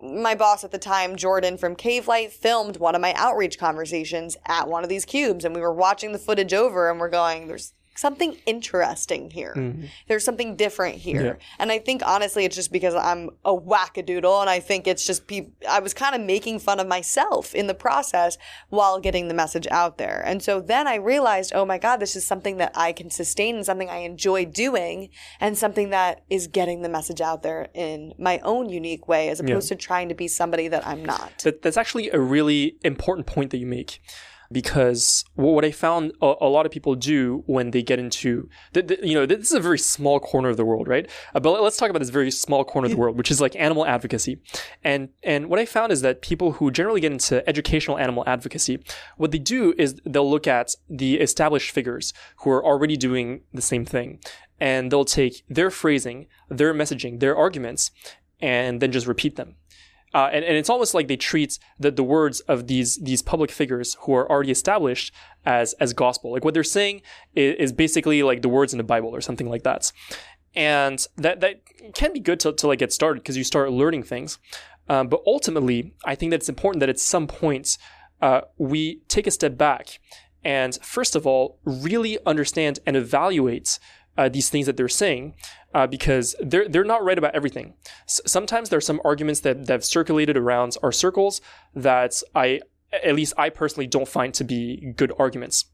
[0.00, 4.36] my boss at the time, Jordan from Cave Light, filmed one of my outreach conversations
[4.46, 7.48] at one of these cubes, and we were watching the footage over, and we're going,
[7.48, 9.54] "There's." Something interesting here.
[9.56, 9.86] Mm-hmm.
[10.08, 11.24] There's something different here.
[11.24, 11.46] Yeah.
[11.58, 15.26] And I think honestly, it's just because I'm a wackadoodle, and I think it's just
[15.26, 18.38] pe- I was kind of making fun of myself in the process
[18.68, 20.22] while getting the message out there.
[20.24, 23.56] And so then I realized, oh my God, this is something that I can sustain
[23.56, 25.08] and something I enjoy doing,
[25.40, 29.40] and something that is getting the message out there in my own unique way, as
[29.40, 31.38] opposed to trying to be somebody that I'm not.
[31.44, 34.00] that, that's actually a really important point that you make
[34.52, 38.86] because what I found a, a lot of people do when they get into, th-
[38.86, 41.08] th- you know, this is a very small corner of the world, right?
[41.34, 43.56] Uh, but let's talk about this very small corner of the world, which is like
[43.56, 44.40] animal advocacy.
[44.84, 48.82] And and what I found is that people who generally get into educational animal advocacy,
[49.16, 53.62] what they do is they'll look at the established figures who are already doing the
[53.62, 54.20] same thing,
[54.60, 57.90] and they'll take their phrasing, their messaging, their arguments,
[58.40, 59.56] and then just repeat them.
[60.16, 63.50] Uh, and, and it's almost like they treat the, the words of these these public
[63.50, 65.12] figures who are already established
[65.44, 66.32] as as gospel.
[66.32, 67.02] Like what they're saying
[67.34, 69.92] is, is basically like the words in the Bible or something like that.
[70.54, 71.60] And that that
[71.92, 74.38] can be good to, to like get started because you start learning things.
[74.88, 77.76] Um, but ultimately, I think that it's important that at some point
[78.22, 80.00] uh, we take a step back
[80.42, 83.78] and first of all really understand and evaluate
[84.16, 85.34] uh, these things that they're saying
[85.74, 87.74] uh, because they're they're not right about everything.
[88.04, 91.40] S- sometimes there are some arguments that that have circulated around our circles
[91.74, 92.60] that I
[93.04, 95.66] at least I personally don't find to be good arguments.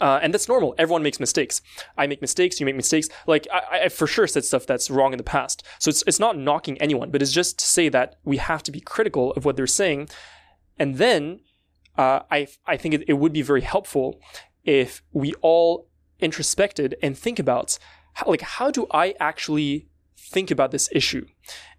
[0.00, 0.74] Uh, and that's normal.
[0.78, 1.60] Everyone makes mistakes.
[1.98, 2.58] I make mistakes.
[2.58, 3.08] You make mistakes.
[3.26, 5.66] Like I, I for sure said stuff that's wrong in the past.
[5.78, 8.72] So it's it's not knocking anyone, but it's just to say that we have to
[8.72, 10.08] be critical of what they're saying,
[10.78, 11.40] and then
[11.98, 14.20] uh, I I think it, it would be very helpful
[14.64, 15.89] if we all
[16.20, 17.78] introspected and think about
[18.14, 21.26] how, like how do I actually think about this issue,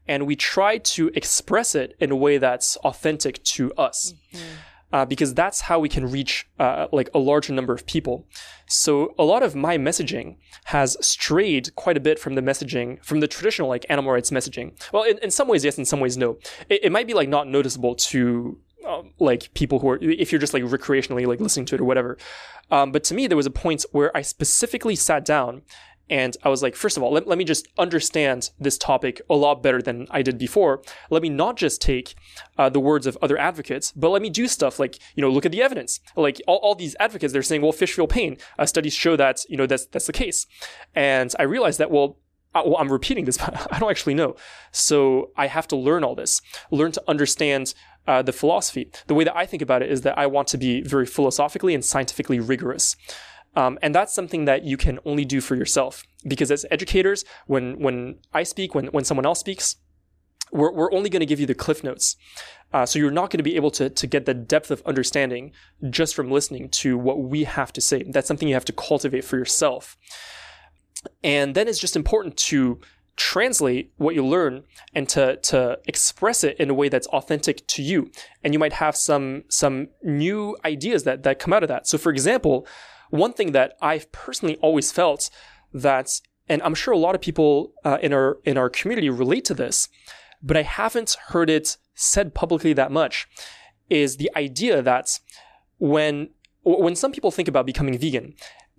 [0.07, 4.13] and we try to express it in a way that's authentic to us.
[4.93, 8.27] Uh, because that's how we can reach uh, like a larger number of people.
[8.67, 10.35] So a lot of my messaging
[10.65, 14.73] has strayed quite a bit from the messaging from the traditional like animal rights messaging.
[14.91, 16.39] Well, in, in some ways yes, in some ways no.
[16.67, 18.57] It, it might be like not noticeable to
[18.87, 21.85] um, like people who are if you're just like recreationally like listening to it or
[21.85, 22.17] whatever.
[22.69, 25.63] Um, but to me, there was a point where I specifically sat down
[26.09, 29.35] and I was like, first of all, let, let me just understand this topic a
[29.35, 30.81] lot better than I did before.
[31.09, 32.15] Let me not just take
[32.57, 35.45] uh, the words of other advocates, but let me do stuff like, you know, look
[35.45, 36.01] at the evidence.
[36.17, 38.37] Like all, all these advocates, they're saying, well, fish feel pain.
[38.59, 40.47] Uh, studies show that, you know, that's, that's the case.
[40.93, 42.17] And I realized that, well,
[42.53, 44.35] well, I'm repeating this, but I don't actually know.
[44.71, 47.73] So I have to learn all this, learn to understand
[48.07, 48.91] uh, the philosophy.
[49.07, 51.73] The way that I think about it is that I want to be very philosophically
[51.73, 52.95] and scientifically rigorous.
[53.55, 56.03] Um, and that's something that you can only do for yourself.
[56.27, 59.75] Because as educators, when, when I speak, when, when someone else speaks,
[60.51, 62.15] we're, we're only going to give you the cliff notes.
[62.73, 65.51] Uh, so you're not going to be able to, to get the depth of understanding
[65.89, 68.03] just from listening to what we have to say.
[68.03, 69.97] That's something you have to cultivate for yourself.
[71.23, 72.79] And then it's just important to
[73.17, 77.83] translate what you learn and to, to express it in a way that's authentic to
[77.83, 78.11] you.
[78.43, 81.87] And you might have some, some new ideas that, that come out of that.
[81.87, 82.65] So for example,
[83.09, 85.29] one thing that I've personally always felt
[85.73, 86.21] that
[86.51, 89.53] and I'm sure a lot of people uh, in our in our community relate to
[89.53, 89.87] this,
[90.43, 93.27] but I haven't heard it said publicly that much.
[93.89, 95.19] Is the idea that
[95.77, 96.29] when
[96.63, 98.35] when some people think about becoming vegan,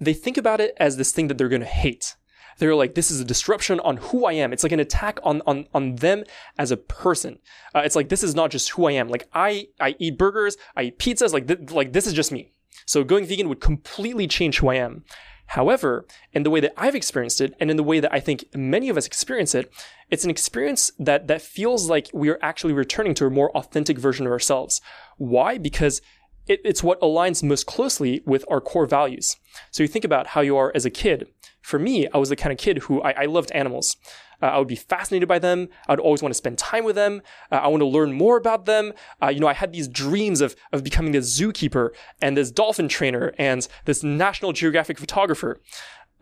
[0.07, 2.17] they think about it as this thing that they're going to hate.
[2.59, 4.53] They're like, this is a disruption on who I am.
[4.53, 6.25] It's like an attack on on on them
[6.59, 7.39] as a person.
[7.75, 9.09] Uh, it's like this is not just who I am.
[9.09, 11.33] Like I I eat burgers, I eat pizzas.
[11.33, 12.53] Like th- like this is just me.
[12.87, 15.05] So going vegan would completely change who I am.
[15.47, 18.47] However, in the way that I've experienced it, and in the way that I think
[18.55, 19.71] many of us experience it,
[20.09, 23.99] it's an experience that that feels like we are actually returning to a more authentic
[23.99, 24.81] version of ourselves.
[25.19, 25.59] Why?
[25.59, 26.01] Because
[26.47, 29.37] it, it's what aligns most closely with our core values.
[29.71, 31.29] So you think about how you are as a kid.
[31.61, 33.97] For me, I was the kind of kid who I, I loved animals.
[34.43, 35.69] Uh, I would be fascinated by them.
[35.87, 37.23] I would always want to spend time with them.
[37.51, 38.93] Uh, I want to learn more about them.
[39.23, 41.91] Uh, you know, I had these dreams of, of becoming this zookeeper
[42.21, 45.61] and this dolphin trainer and this National Geographic photographer.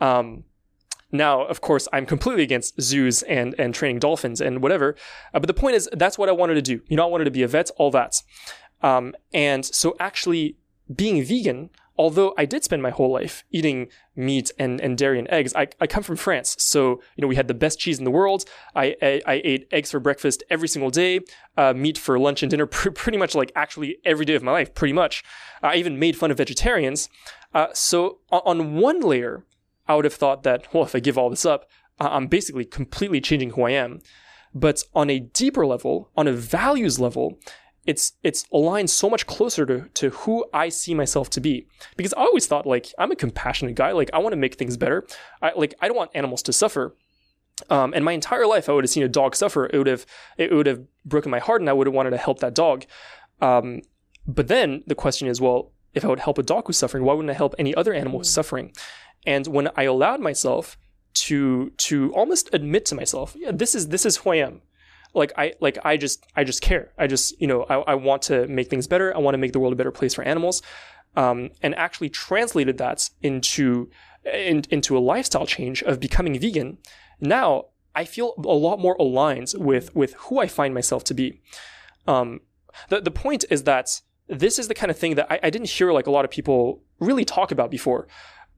[0.00, 0.44] Um,
[1.12, 4.96] now, of course, I'm completely against zoos and, and training dolphins and whatever.
[5.34, 6.82] Uh, but the point is, that's what I wanted to do.
[6.88, 8.16] You know, I wanted to be a vet, all that.
[8.82, 10.56] Um, and so actually
[10.94, 15.28] being vegan, although I did spend my whole life eating meat and, and dairy and
[15.28, 16.56] eggs, I, I come from France.
[16.58, 18.44] So, you know, we had the best cheese in the world.
[18.74, 21.20] I, I, I ate eggs for breakfast every single day,
[21.56, 24.52] uh, meat for lunch and dinner, pr- pretty much like actually every day of my
[24.52, 25.22] life, pretty much.
[25.62, 27.08] I even made fun of vegetarians.
[27.52, 29.44] Uh, so on one layer,
[29.86, 31.68] I would have thought that, well, if I give all this up,
[31.98, 34.00] I'm basically completely changing who I am.
[34.54, 37.38] But on a deeper level, on a values level,
[37.90, 41.66] it's it's aligned so much closer to, to who I see myself to be.
[41.96, 44.76] Because I always thought like I'm a compassionate guy, like I want to make things
[44.76, 45.04] better.
[45.42, 46.94] I like I don't want animals to suffer.
[47.68, 49.66] Um, and my entire life I would have seen a dog suffer.
[49.66, 50.06] It would have
[50.38, 52.86] it would have broken my heart and I would have wanted to help that dog.
[53.40, 53.82] Um,
[54.24, 57.14] but then the question is, well, if I would help a dog who's suffering, why
[57.14, 58.34] wouldn't I help any other animal who's mm.
[58.34, 58.72] suffering?
[59.26, 60.78] And when I allowed myself
[61.12, 64.62] to to almost admit to myself, yeah, this is this is who I am
[65.14, 66.92] like I like I just I just care.
[66.98, 69.14] I just you know I, I want to make things better.
[69.14, 70.62] I want to make the world a better place for animals,
[71.16, 73.90] um, and actually translated that into
[74.24, 76.78] in, into a lifestyle change of becoming vegan.
[77.20, 81.40] Now I feel a lot more aligned with with who I find myself to be.
[82.06, 82.40] Um,
[82.88, 85.68] the the point is that this is the kind of thing that I, I didn't
[85.68, 88.06] hear like a lot of people really talk about before.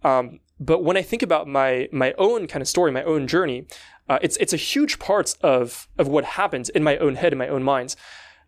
[0.05, 3.67] Um, but when I think about my my own kind of story, my own journey,
[4.09, 7.39] uh, it's it's a huge part of of what happens in my own head, in
[7.39, 7.95] my own mind.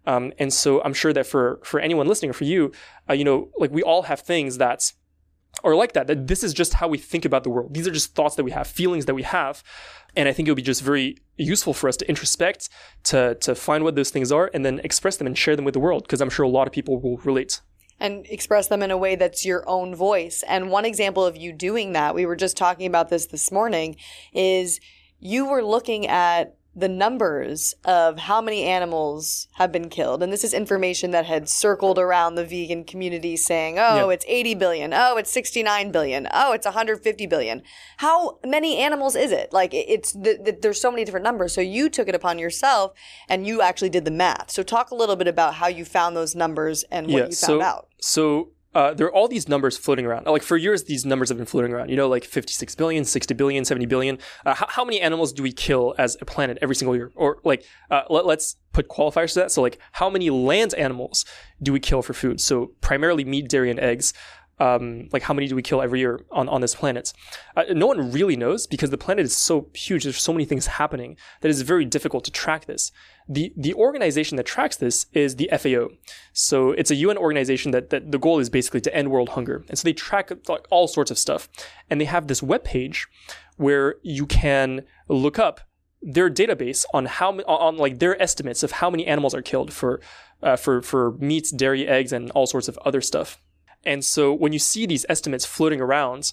[0.07, 2.73] Um, and so I'm sure that for for anyone listening or for you,
[3.09, 4.93] uh, you know, like we all have things that
[5.63, 6.07] are like that.
[6.07, 7.73] That this is just how we think about the world.
[7.75, 9.63] These are just thoughts that we have, feelings that we have.
[10.17, 12.69] And I think it would be just very useful for us to introspect,
[13.05, 15.75] to to find what those things are, and then express them and share them with
[15.75, 16.03] the world.
[16.03, 17.61] Because I'm sure a lot of people will relate
[18.01, 20.43] and express them in a way that's your own voice.
[20.49, 23.97] And one example of you doing that, we were just talking about this this morning,
[24.33, 24.81] is
[25.25, 30.23] you were looking at the numbers of how many animals have been killed.
[30.23, 34.15] And this is information that had circled around the vegan community saying, oh, yep.
[34.17, 34.93] it's 80 billion.
[34.93, 36.29] Oh, it's 69 billion.
[36.33, 37.63] Oh, it's 150 billion.
[37.99, 39.53] How many animals is it?
[39.53, 41.55] Like, it's the, the, there's so many different numbers.
[41.55, 42.93] So you took it upon yourself
[43.29, 44.51] and you actually did the math.
[44.51, 47.37] So talk a little bit about how you found those numbers and what yeah, you
[47.37, 47.89] found so, out.
[48.01, 50.27] So uh, there are all these numbers floating around.
[50.27, 51.91] Like for years, these numbers have been floating around.
[51.91, 54.19] You know, like 56 billion, 60 billion, 70 billion.
[54.45, 57.13] Uh, how, how, many animals do we kill as a planet every single year?
[57.15, 59.53] Or like, uh, let, us put qualifiers to that.
[59.53, 61.25] So like, how many land animals
[61.63, 62.41] do we kill for food?
[62.41, 64.13] So primarily meat, dairy, and eggs.
[64.59, 67.13] Um, like how many do we kill every year on, on this planet?
[67.57, 70.05] Uh, no one really knows because the planet is so huge.
[70.05, 72.93] There's so many things happening that it's very difficult to track this.
[73.29, 75.89] The, the organization that tracks this is the FAO.
[76.33, 79.65] So it's a UN organization that, that the goal is basically to end world hunger.
[79.69, 81.49] And so they track like all sorts of stuff.
[81.91, 83.09] And they have this web page
[83.57, 85.61] where you can look up
[86.05, 90.01] their database on how on like their estimates of how many animals are killed for
[90.43, 93.41] uh, for for meats, dairy, eggs, and all sorts of other stuff.
[93.87, 96.33] And so when you see these estimates floating around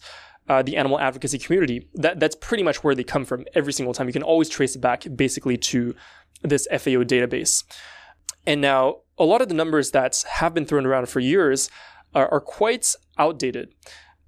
[0.50, 3.94] uh, the animal advocacy community, that, that's pretty much where they come from every single
[3.94, 4.08] time.
[4.08, 5.96] You can always trace it back basically to
[6.42, 7.64] this FAO database.
[8.46, 11.70] And now a lot of the numbers that have been thrown around for years
[12.14, 13.74] are, are quite outdated.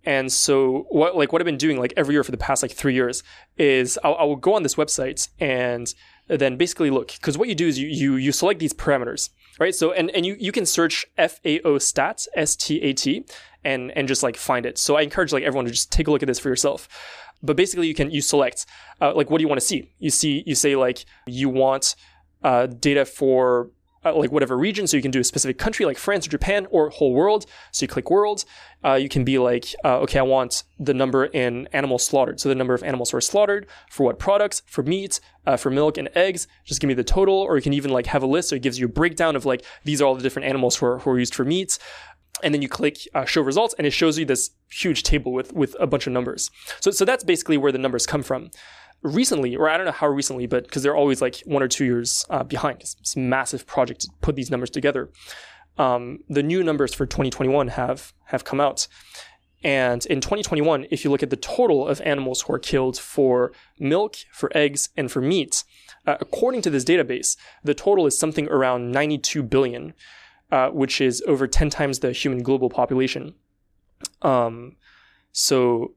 [0.06, 2.72] And so what like what I've been doing like every year for the past like
[2.72, 3.24] three years
[3.58, 5.94] is I'll, I will go on this website and
[6.28, 9.30] then basically look because what you do is you, you you select these parameters
[9.60, 9.76] right?
[9.76, 13.26] So and and you you can search FAO stats S T A T
[13.64, 14.78] and and just like find it.
[14.78, 16.88] So I encourage like everyone to just take a look at this for yourself.
[17.42, 18.66] But basically, you can you select
[19.02, 19.92] uh, like what do you want to see?
[20.00, 21.96] You see you say like you want
[22.44, 23.70] uh, data for
[24.06, 24.88] uh, like whatever region.
[24.88, 27.46] So you can do a specific country like France or Japan or whole world.
[27.72, 28.46] So you click world.
[28.84, 32.40] Uh, you can be like, uh, okay, I want the number in animals slaughtered.
[32.40, 35.70] So the number of animals who are slaughtered for what products, for meat, uh, for
[35.70, 36.48] milk and eggs.
[36.66, 37.36] Just give me the total.
[37.36, 38.50] Or you can even like have a list.
[38.50, 40.86] So it gives you a breakdown of like, these are all the different animals who
[40.86, 41.80] are, who are used for meat.
[42.42, 45.54] And then you click uh, show results and it shows you this huge table with,
[45.54, 46.52] with a bunch of numbers.
[46.82, 48.50] So, so that's basically where the numbers come from
[49.04, 51.86] recently, or I don't know how recently, but because they're always like one or two
[51.86, 52.82] years uh, behind.
[52.82, 55.10] It's, it's, a massive project to put these numbers together.
[55.78, 58.88] Um, the new numbers for 2021 have have come out,
[59.64, 63.54] and in 2021, if you look at the total of animals who are killed for
[63.80, 65.64] milk, for eggs, and for meat,
[66.06, 69.94] uh, according to this database, the total is something around 92 billion,
[70.52, 73.36] uh, which is over 10 times the human global population.
[74.22, 74.76] Um,
[75.32, 75.94] so,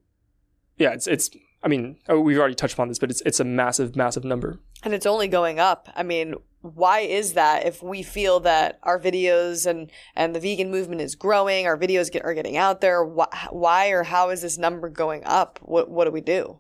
[0.79, 1.31] yeah, it's it's
[1.63, 4.61] I mean, oh, we've already touched upon this, but it's it's a massive, massive number.
[4.83, 5.89] And it's only going up.
[5.97, 7.67] I mean, why is that?
[7.67, 12.11] If we feel that our videos and and the vegan movement is growing, our videos
[12.11, 15.59] get, are getting out there, why, why or how is this number going up?
[15.63, 16.59] What what do we do?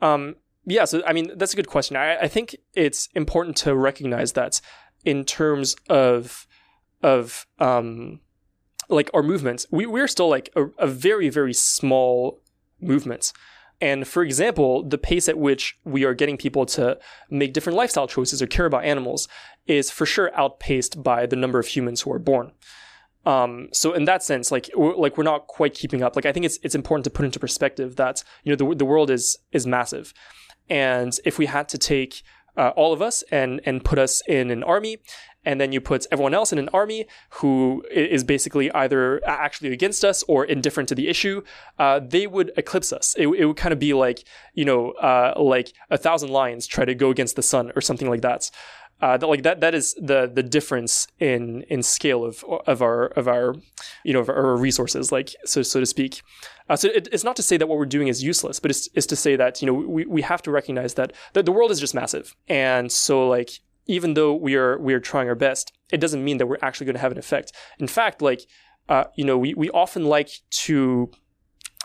[0.00, 1.96] Um, yeah, so I mean, that's a good question.
[1.96, 4.60] I, I think it's important to recognize that
[5.04, 6.46] in terms of
[7.02, 8.20] of um,
[8.88, 12.42] like our movements, we we're still like a, a very very small
[12.80, 13.32] movement.
[13.80, 16.98] And for example, the pace at which we are getting people to
[17.30, 19.28] make different lifestyle choices or care about animals
[19.66, 22.52] is for sure outpaced by the number of humans who are born.
[23.24, 26.16] Um, so in that sense, like we're, like we're not quite keeping up.
[26.16, 28.84] Like I think it's it's important to put into perspective that you know the the
[28.86, 30.14] world is is massive,
[30.70, 32.22] and if we had to take
[32.56, 34.98] uh, all of us and and put us in an army
[35.44, 40.04] and then you put everyone else in an army who is basically either actually against
[40.04, 41.42] us or indifferent to the issue,
[41.78, 43.14] uh, they would eclipse us.
[43.18, 44.24] It, it, would kind of be like,
[44.54, 48.08] you know, uh, like a thousand lions try to go against the sun or something
[48.08, 48.50] like that.
[49.00, 53.06] Uh, that, like that that is the the difference in in scale of of our
[53.10, 53.54] of our
[54.02, 56.20] you know of our resources like so so to speak
[56.68, 58.88] uh, so it, it's not to say that what we're doing is useless but it's,
[58.94, 61.70] it's to say that you know we, we have to recognize that that the world
[61.70, 65.72] is just massive and so like even though we are we are trying our best,
[65.90, 67.52] it doesn't mean that we're actually going to have an effect.
[67.78, 68.46] In fact, like
[68.88, 71.10] uh, you know, we we often like to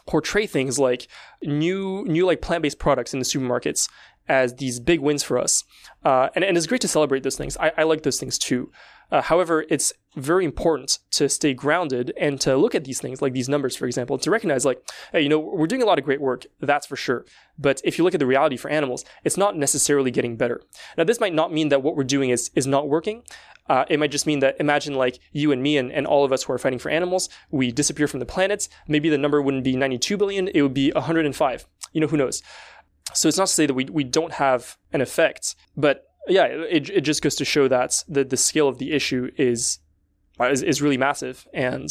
[0.05, 1.07] portray things like
[1.41, 3.89] new new like plant based products in the supermarkets
[4.27, 5.63] as these big wins for us,
[6.03, 7.57] uh, and and it's great to celebrate those things.
[7.57, 8.71] I, I like those things too.
[9.11, 13.33] Uh, however, it's very important to stay grounded and to look at these things, like
[13.33, 16.05] these numbers, for example, to recognize, like, hey, you know, we're doing a lot of
[16.05, 17.25] great work, that's for sure.
[17.57, 20.61] But if you look at the reality for animals, it's not necessarily getting better.
[20.97, 23.23] Now, this might not mean that what we're doing is is not working.
[23.69, 26.33] Uh, it might just mean that imagine like you and me and, and all of
[26.33, 28.67] us who are fighting for animals, we disappear from the planet.
[28.87, 31.65] Maybe the number wouldn't be 92 billion, it would be 105.
[31.93, 32.43] You know, who knows?
[33.13, 36.89] So it's not to say that we, we don't have an effect, but yeah, it,
[36.89, 39.79] it just goes to show that the, the scale of the issue is,
[40.39, 41.47] is, is really massive.
[41.53, 41.87] And,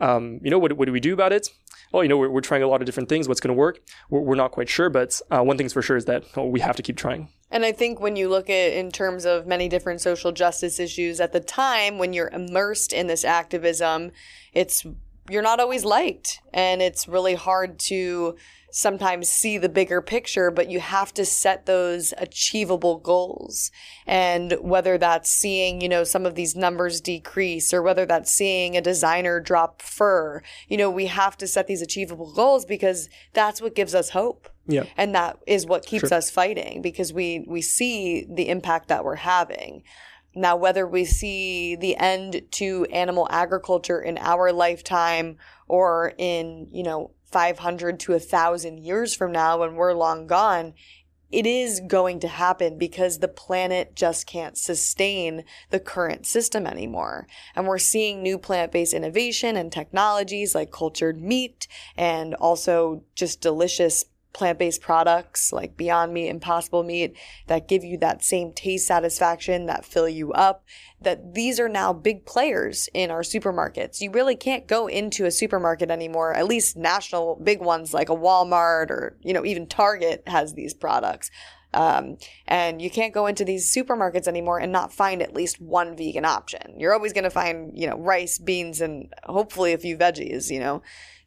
[0.00, 1.48] um, you know, what, what do we do about it?
[1.92, 3.28] Well, you know, we're, we're trying a lot of different things.
[3.28, 3.80] What's going to work?
[4.08, 6.60] We're, we're, not quite sure, but uh, one thing's for sure is that well, we
[6.60, 7.28] have to keep trying.
[7.50, 11.20] And I think when you look at in terms of many different social justice issues
[11.20, 14.12] at the time when you're immersed in this activism,
[14.52, 14.86] it's
[15.28, 18.36] you're not always liked and it's really hard to
[18.72, 23.70] sometimes see the bigger picture, but you have to set those achievable goals.
[24.06, 28.76] And whether that's seeing, you know, some of these numbers decrease or whether that's seeing
[28.76, 33.60] a designer drop fur, you know, we have to set these achievable goals because that's
[33.60, 34.48] what gives us hope.
[34.66, 34.84] Yeah.
[34.96, 36.18] And that is what keeps sure.
[36.18, 39.82] us fighting because we, we see the impact that we're having.
[40.34, 46.84] Now, whether we see the end to animal agriculture in our lifetime or in, you
[46.84, 50.74] know, 500 to 1,000 years from now when we're long gone,
[51.30, 57.28] it is going to happen because the planet just can't sustain the current system anymore.
[57.54, 63.40] And we're seeing new plant based innovation and technologies like cultured meat and also just
[63.40, 67.16] delicious plant-based products like Beyond Meat, Impossible Meat
[67.46, 70.64] that give you that same taste satisfaction, that fill you up,
[71.00, 74.00] that these are now big players in our supermarkets.
[74.00, 78.16] You really can't go into a supermarket anymore, at least national big ones like a
[78.16, 81.30] Walmart or, you know, even Target has these products.
[81.72, 82.16] Um,
[82.48, 86.24] and you can't go into these supermarkets anymore and not find at least one vegan
[86.24, 86.74] option.
[86.78, 90.58] You're always going to find, you know, rice, beans, and hopefully a few veggies, you
[90.58, 90.82] know.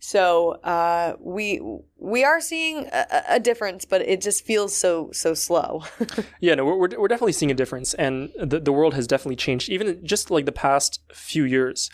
[0.05, 1.61] So uh, we
[1.97, 5.85] we are seeing a, a, difference, but it just feels so so slow.
[6.41, 9.69] yeah, no, we're we're definitely seeing a difference, and the the world has definitely changed.
[9.69, 11.89] Even just like the past few years,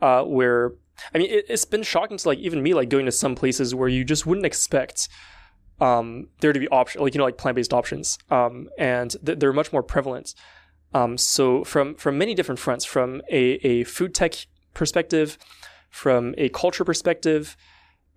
[0.00, 0.74] uh, where
[1.12, 3.74] I mean, it, has been shocking to like even me, like going to some places
[3.74, 5.08] where you just wouldn't expect
[5.80, 9.40] um, there to be options, like you know, like plant based options, um, and th-
[9.40, 10.36] they're much more prevalent.
[10.94, 15.36] Um, so from from many different fronts, from a, a food tech perspective,
[15.90, 17.56] from a culture perspective,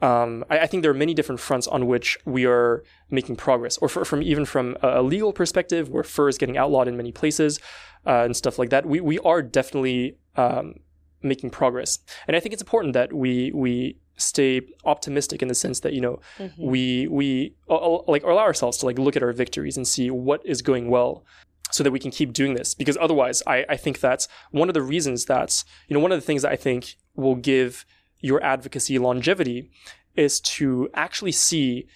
[0.01, 3.77] um, I, I, think there are many different fronts on which we are making progress,
[3.77, 7.11] or for, from even from a, legal perspective, where fur is getting outlawed in many
[7.11, 7.59] places
[8.05, 8.85] uh, and stuff like that.
[8.85, 10.75] We we are definitely um,
[11.21, 15.79] making progress, and I think it's important that we we stay optimistic in the sense
[15.81, 16.65] that you know mm-hmm.
[16.65, 20.45] we we uh, like allow ourselves to like look at our victories and see what
[20.45, 21.23] is going well
[21.71, 24.73] so that we can keep doing this because otherwise I, I think that's one of
[24.73, 27.85] the reasons that's you know one of the things that i think will give
[28.19, 29.71] your advocacy longevity
[30.15, 31.87] is to actually see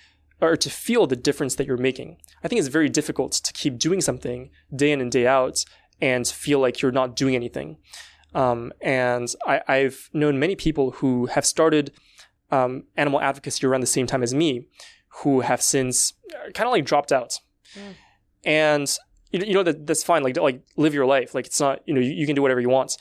[0.42, 2.18] or to feel the difference that you're making.
[2.44, 5.66] I think it's very difficult to keep doing something day in and day out
[6.00, 7.78] and feel like you're not doing anything.
[8.36, 11.92] Um, and I, have known many people who have started
[12.52, 14.68] um, animal advocacy around the same time as me,
[15.22, 17.40] who have since uh, kind of like dropped out.
[17.74, 17.94] Mm.
[18.46, 18.98] And
[19.32, 20.24] you you know that that's fine.
[20.24, 21.36] Like like live your life.
[21.36, 22.98] Like it's not you know you, you can do whatever you want.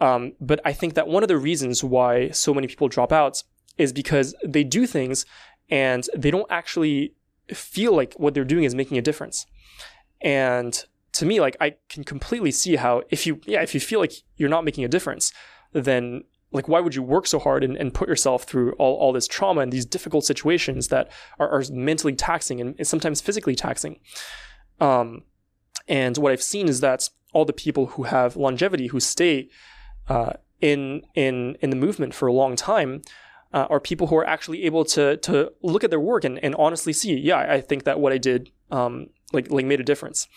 [0.00, 3.42] Um, but I think that one of the reasons why so many people drop out
[3.76, 5.26] is because they do things
[5.68, 7.14] and they don't actually
[7.48, 9.46] feel like what they're doing is making a difference.
[10.20, 14.00] And to me, like I can completely see how if you yeah, if you feel
[14.00, 15.32] like you're not making a difference,
[15.72, 19.12] then like why would you work so hard and, and put yourself through all, all
[19.12, 23.54] this trauma and these difficult situations that are, are mentally taxing and, and sometimes physically
[23.54, 24.00] taxing?
[24.80, 25.22] Um,
[25.90, 29.48] and what I've seen is that all the people who have longevity, who stay
[30.08, 33.02] uh, in in in the movement for a long time
[33.52, 36.54] uh, are people who are actually able to to look at their work and, and
[36.54, 40.28] honestly see, yeah, I think that what I did um, like like made a difference.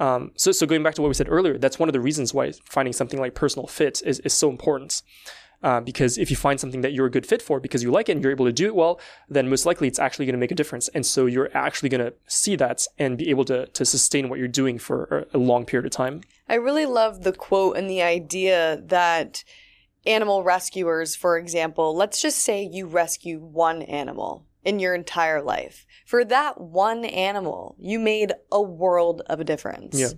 [0.00, 2.32] Um, so so going back to what we said earlier, that's one of the reasons
[2.32, 5.02] why finding something like personal fit is is so important.
[5.66, 8.08] Uh, because if you find something that you're a good fit for because you like
[8.08, 10.38] it and you're able to do it well, then most likely it's actually going to
[10.38, 10.86] make a difference.
[10.94, 14.38] And so you're actually going to see that and be able to, to sustain what
[14.38, 16.20] you're doing for a long period of time.
[16.48, 19.42] I really love the quote and the idea that
[20.06, 25.84] animal rescuers, for example, let's just say you rescue one animal in your entire life.
[26.04, 29.98] For that one animal, you made a world of a difference.
[29.98, 30.10] Yeah.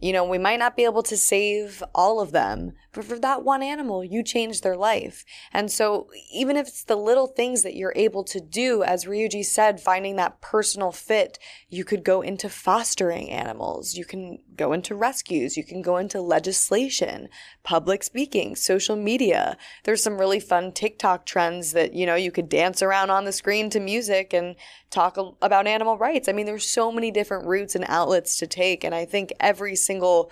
[0.00, 3.42] You know, we might not be able to save all of them, but for that
[3.42, 5.24] one animal, you changed their life.
[5.52, 9.44] And so, even if it's the little things that you're able to do, as Ryuji
[9.44, 11.38] said, finding that personal fit,
[11.68, 16.20] you could go into fostering animals, you can go into rescues, you can go into
[16.20, 17.28] legislation,
[17.62, 19.56] public speaking, social media.
[19.84, 23.32] There's some really fun TikTok trends that, you know, you could dance around on the
[23.32, 24.56] screen to music and
[24.94, 26.28] talk about animal rights.
[26.28, 28.84] I mean, there's so many different routes and outlets to take.
[28.84, 30.30] And I think every single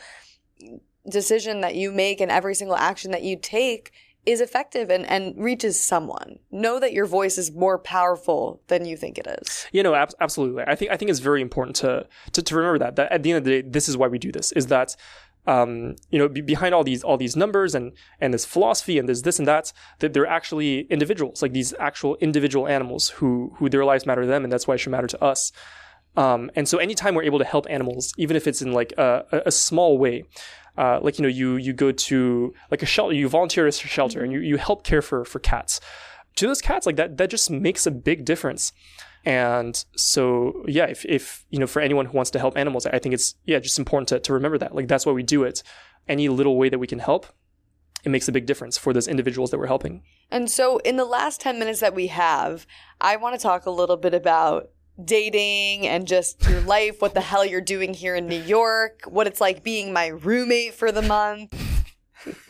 [1.09, 3.93] decision that you make and every single action that you take
[4.25, 6.39] is effective and, and reaches someone.
[6.51, 9.67] Know that your voice is more powerful than you think it is.
[9.73, 10.63] You know, ab- absolutely.
[10.67, 13.33] I think I think it's very important to, to to remember that that at the
[13.33, 14.53] end of the day, this is why we do this.
[14.53, 14.95] Is that
[15.47, 19.09] um, you know, be behind all these all these numbers and and this philosophy and
[19.09, 23.69] this this and that, that they're actually individuals, like these actual individual animals who who
[23.69, 25.53] their lives matter to them, and that's why it should matter to us.
[26.17, 29.43] Um, and so, anytime we're able to help animals, even if it's in like a,
[29.47, 30.25] a small way,
[30.77, 33.89] uh, like you know, you you go to like a shelter, you volunteer at a
[33.89, 35.81] shelter, and you you help care for for cats.
[36.37, 38.73] To those cats, like that, that just makes a big difference.
[39.25, 42.99] And so, yeah, if, if, you know, for anyone who wants to help animals, I
[42.99, 44.75] think it's, yeah, just important to, to remember that.
[44.75, 45.63] Like, that's why we do it.
[46.09, 47.27] Any little way that we can help,
[48.05, 50.03] it makes a big difference for those individuals that we're helping.
[50.31, 52.67] And so, in the last 10 minutes that we have,
[53.01, 54.71] I want to talk a little bit about
[55.03, 59.29] dating and just your life, what the hell you're doing here in New York, what
[59.29, 61.55] it's like being my roommate for the month.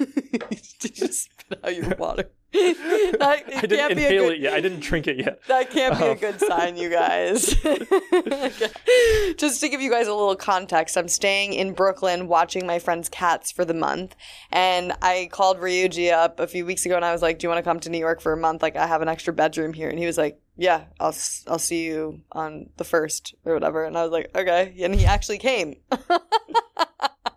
[0.80, 2.30] Did you spit out your water?
[3.18, 4.52] that, I didn't inhale good, it yet.
[4.52, 5.40] I didn't drink it yet.
[5.48, 6.10] That can't be um.
[6.10, 7.46] a good sign, you guys.
[9.38, 13.08] Just to give you guys a little context, I'm staying in Brooklyn watching my friend's
[13.08, 14.14] cats for the month.
[14.50, 17.48] And I called Ryuji up a few weeks ago and I was like, Do you
[17.48, 18.60] want to come to New York for a month?
[18.60, 19.88] Like, I have an extra bedroom here.
[19.88, 21.16] And he was like, Yeah, I'll,
[21.48, 23.84] I'll see you on the first or whatever.
[23.84, 24.74] And I was like, Okay.
[24.80, 25.76] And he actually came.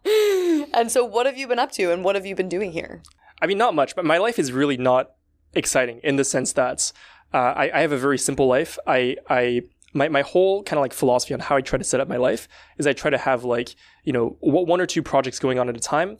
[0.05, 3.01] And so, what have you been up to and what have you been doing here?
[3.41, 5.11] I mean, not much, but my life is really not
[5.53, 6.91] exciting in the sense that
[7.33, 8.77] uh, I, I, have a very simple life.
[8.85, 11.99] I, I, my, my whole kind of like philosophy on how I try to set
[11.99, 12.47] up my life
[12.77, 15.75] is I try to have like, you know, one or two projects going on at
[15.75, 16.17] a time.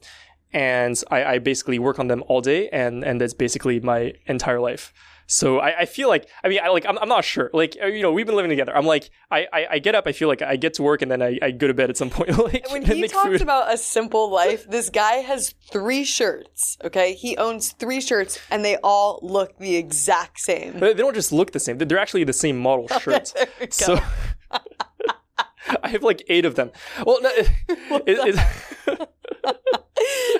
[0.51, 4.59] And I, I basically work on them all day and, and that's basically my entire
[4.59, 4.93] life.
[5.27, 7.49] So I, I feel like I mean I like I'm, I'm not sure.
[7.53, 8.75] Like uh, you know we've been living together.
[8.75, 11.09] I'm like I, I, I get up I feel like I get to work and
[11.09, 12.37] then I, I go to bed at some point.
[12.37, 13.41] Like when he talked food.
[13.41, 17.13] about a simple life this guy has three shirts okay?
[17.13, 20.73] He owns three shirts and they all look the exact same.
[20.73, 21.77] But they don't just look the same.
[21.77, 23.33] They're actually the same model shirts.
[23.69, 23.99] so
[25.81, 26.71] I have like eight of them.
[27.05, 27.49] Well no, it,
[28.07, 29.09] it,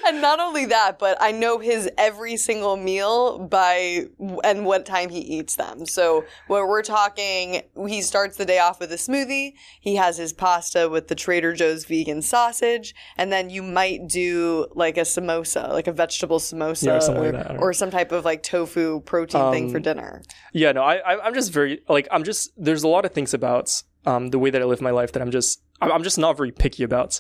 [0.08, 4.06] and not only that, but I know his every single meal by
[4.44, 5.86] and what time he eats them.
[5.86, 9.54] So when we're talking, he starts the day off with a smoothie.
[9.82, 14.68] He has his pasta with the Trader Joe's vegan sausage, and then you might do
[14.76, 17.60] like a samosa, like a vegetable samosa, Yeah, something or, like that.
[17.60, 20.22] or some type of like tofu protein thing Um, for dinner.
[20.54, 23.82] Yeah, no, I, I'm just very like I'm just there's a lot of things about
[24.06, 26.52] um the way that I live my life that I'm just I'm just not very
[26.52, 27.20] picky about,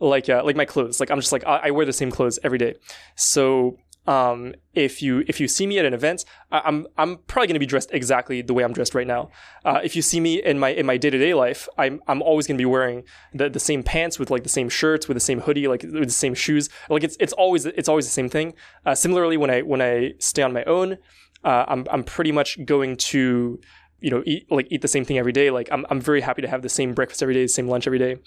[0.00, 1.00] like uh, like my clothes.
[1.00, 2.74] Like I'm just like I, I wear the same clothes every day,
[3.14, 3.78] so.
[4.08, 7.54] Um, if you if you see me at an event, I, I'm I'm probably going
[7.54, 9.30] to be dressed exactly the way I'm dressed right now.
[9.64, 12.22] Uh, if you see me in my in my day to day life, I'm I'm
[12.22, 13.02] always going to be wearing
[13.34, 16.04] the, the same pants with like the same shirts with the same hoodie, like with
[16.04, 16.68] the same shoes.
[16.88, 18.54] Like it's it's always it's always the same thing.
[18.84, 20.98] Uh, similarly, when I when I stay on my own,
[21.42, 23.58] uh, I'm I'm pretty much going to
[24.00, 25.50] you know eat like eat the same thing every day.
[25.50, 27.86] Like I'm I'm very happy to have the same breakfast every day, the same lunch
[27.86, 28.18] every day.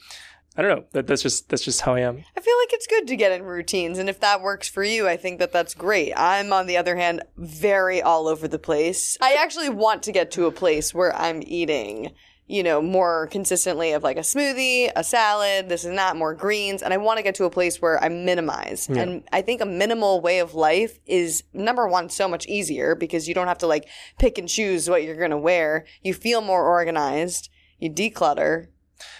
[0.58, 0.86] I don't know.
[0.92, 2.24] That, that's just that's just how I am.
[2.36, 5.08] I feel like it's good to get in routines, and if that works for you,
[5.08, 6.12] I think that that's great.
[6.18, 9.18] I'm, on the other hand, very all over the place.
[9.22, 12.12] I actually want to get to a place where I'm eating,
[12.48, 16.82] you know, more consistently of like a smoothie, a salad, this and that, more greens,
[16.82, 18.90] and I want to get to a place where I minimize.
[18.90, 23.28] And I think a minimal way of life is number one, so much easier because
[23.28, 23.88] you don't have to like
[24.18, 25.86] pick and choose what you're going to wear.
[26.02, 27.50] You feel more organized.
[27.78, 28.68] You declutter.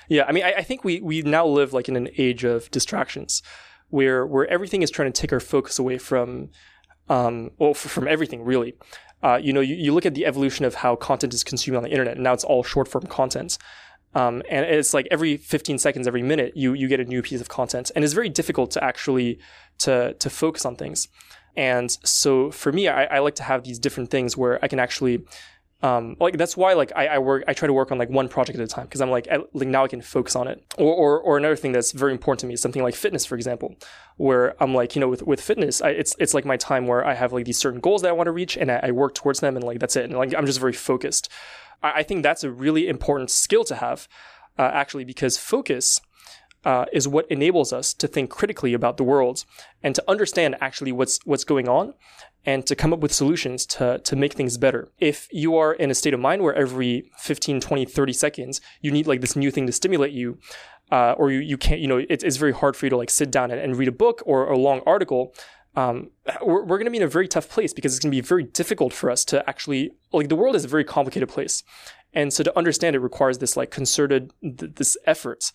[0.08, 2.70] Yeah, I mean, I, I think we we now live like in an age of
[2.72, 3.42] distractions,
[3.90, 6.50] where where everything is trying to take our focus away from,
[7.10, 8.76] um, well, from everything really.
[9.22, 11.84] Uh, you know, you, you look at the evolution of how content is consumed on
[11.84, 13.58] the internet, and now it's all short form content.
[14.16, 17.42] Um, and it's like every 15 seconds, every minute, you you get a new piece
[17.42, 19.40] of content, and it's very difficult to actually
[19.80, 21.08] to to focus on things.
[21.56, 24.80] And so for me, I, I like to have these different things where I can
[24.80, 25.26] actually
[25.82, 28.28] um, like that's why like I, I work I try to work on like one
[28.28, 30.62] project at a time because I'm like like now I can focus on it.
[30.78, 33.36] Or, or or another thing that's very important to me is something like fitness for
[33.36, 33.76] example
[34.18, 37.06] where I'm like you know with with fitness I, it's it's like my time where
[37.06, 39.16] I have like these certain goals that I want to reach and I, I work
[39.16, 40.04] towards them and like that's it.
[40.04, 41.30] And like I'm just very focused.
[41.82, 44.10] I, I think that's a really important skill to have
[44.58, 46.02] uh, actually because focus
[46.66, 49.46] uh, is what enables us to think critically about the world
[49.82, 51.94] and to understand actually what's what's going on
[52.46, 54.88] and to come up with solutions to, to make things better.
[55.00, 58.92] If you are in a state of mind where every 15, 20, 30 seconds you
[58.92, 60.38] need like this new thing to stimulate you,
[60.92, 63.10] uh, or you, you can't, you know, it, it's very hard for you to like
[63.10, 65.34] sit down and, and read a book or a long article,
[65.76, 66.10] um,
[66.42, 68.22] we're, we're going to be in a very tough place because it's going to be
[68.22, 71.64] very difficult for us to actually, like the world is a very complicated place.
[72.14, 75.52] And so to understand it requires this like concerted, th- this effort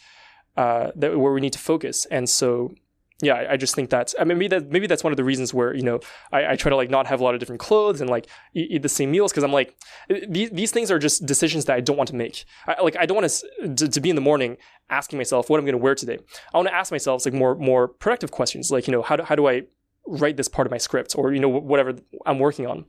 [0.56, 2.06] uh, that where we need to focus.
[2.10, 2.74] And so
[3.22, 5.54] yeah, I, just think that's I mean maybe that maybe that's one of the reasons
[5.54, 6.00] where you know
[6.32, 8.70] I, I try to like not have a lot of different clothes and like eat,
[8.72, 9.76] eat the same meals because I'm like
[10.10, 12.44] eh, these these things are just decisions that I don't want to make.
[12.66, 14.56] I, like I don't want to, to to be in the morning
[14.90, 16.18] asking myself what I'm going to wear today.
[16.52, 19.22] I want to ask myself like more more productive questions like you know how do,
[19.22, 19.62] how do I
[20.06, 21.94] write this part of my script or you know whatever
[22.26, 22.84] I'm working on.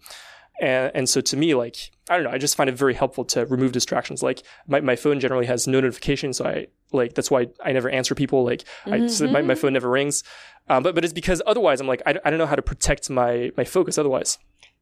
[0.61, 3.25] And, and so to me, like, I don't know, I just find it very helpful
[3.25, 4.23] to remove distractions.
[4.23, 6.37] Like my, my phone generally has no notifications.
[6.37, 8.45] So I like, that's why I never answer people.
[8.45, 10.23] Like I, so my, my phone never rings.
[10.69, 13.09] Um, but, but it's because otherwise I'm like, I, I don't know how to protect
[13.09, 14.37] my, my focus otherwise.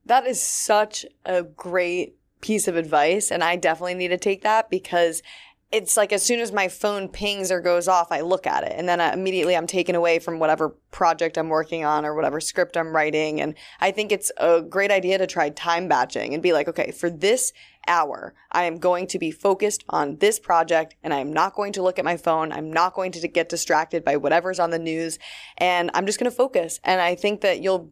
[0.06, 3.32] That is such a great piece of advice.
[3.32, 5.24] And I definitely need to take that because
[5.74, 8.74] it's like as soon as my phone pings or goes off, I look at it.
[8.78, 12.40] And then I, immediately I'm taken away from whatever project I'm working on or whatever
[12.40, 13.42] script I'm writing.
[13.42, 16.92] And I think it's a great idea to try time batching and be like, okay,
[16.92, 17.54] for this
[17.88, 21.82] hour, I am going to be focused on this project and I'm not going to
[21.82, 22.52] look at my phone.
[22.52, 25.18] I'm not going to get distracted by whatever's on the news.
[25.58, 26.80] And I'm just going to focus.
[26.84, 27.90] And I think that you'll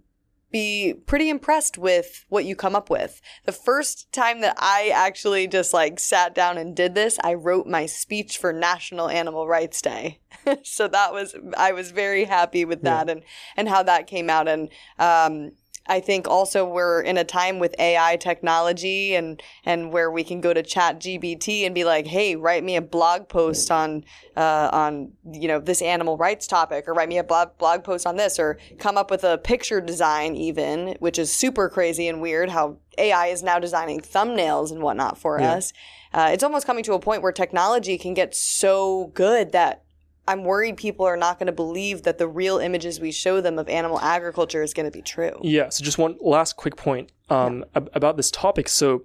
[0.51, 3.21] be pretty impressed with what you come up with.
[3.45, 7.67] The first time that I actually just like sat down and did this, I wrote
[7.67, 10.19] my speech for National Animal Rights Day.
[10.63, 13.23] so that was I was very happy with that and
[13.55, 15.51] and how that came out and um
[15.87, 20.39] I think also we're in a time with AI technology and and where we can
[20.39, 24.05] go to ChatGPT and be like, hey, write me a blog post on
[24.37, 28.05] uh, on you know this animal rights topic, or write me a blog blog post
[28.05, 32.21] on this, or come up with a picture design even, which is super crazy and
[32.21, 32.49] weird.
[32.49, 35.73] How AI is now designing thumbnails and whatnot for us.
[36.13, 39.83] Uh, it's almost coming to a point where technology can get so good that
[40.31, 43.59] I'm worried people are not going to believe that the real images we show them
[43.59, 45.37] of animal agriculture is going to be true.
[45.43, 45.67] Yeah.
[45.67, 48.69] So just one last quick point um, ab- about this topic.
[48.69, 49.03] So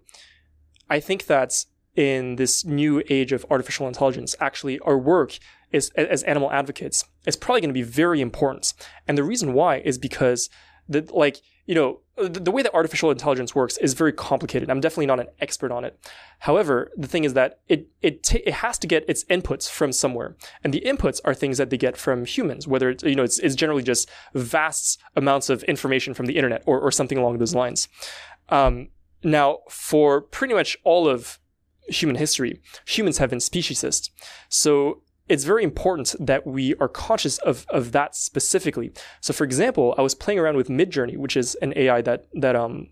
[0.89, 1.65] I think that
[1.97, 5.37] in this new age of artificial intelligence, actually our work
[5.73, 8.73] is as animal advocates is probably going to be very important.
[9.09, 10.49] And the reason why is because
[10.89, 14.71] that like you know, the, way that artificial intelligence works is very complicated.
[14.71, 15.99] I'm definitely not an expert on it.
[16.39, 19.93] However, the thing is that it it ta- it has to get its inputs from
[19.93, 22.67] somewhere, and the inputs are things that they get from humans.
[22.67, 26.63] Whether it's you know it's, it's generally just vast amounts of information from the internet
[26.65, 27.89] or or something along those lines.
[28.49, 28.89] Um,
[29.23, 31.39] now, for pretty much all of
[31.89, 34.11] human history, humans have been speciesist.
[34.49, 38.93] So it's very important that we are conscious of, of that specifically.
[39.21, 42.57] So, for example, I was playing around with Midjourney, which is an AI that that
[42.57, 42.89] um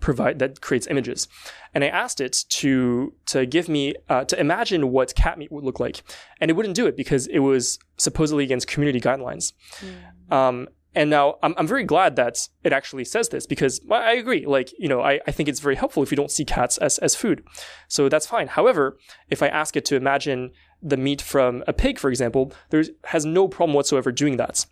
[0.00, 1.28] provide that creates images,
[1.74, 5.64] and I asked it to to give me uh, to imagine what cat meat would
[5.64, 6.02] look like,
[6.40, 9.52] and it wouldn't do it because it was supposedly against community guidelines.
[9.80, 10.32] Mm.
[10.32, 14.46] Um, and now I'm, I'm very glad that it actually says this because I agree.
[14.46, 16.98] Like, you know, I, I think it's very helpful if you don't see cats as,
[16.98, 17.44] as food.
[17.88, 18.48] So that's fine.
[18.48, 18.96] However,
[19.28, 20.50] if I ask it to imagine
[20.82, 24.64] the meat from a pig, for example, there has no problem whatsoever doing that.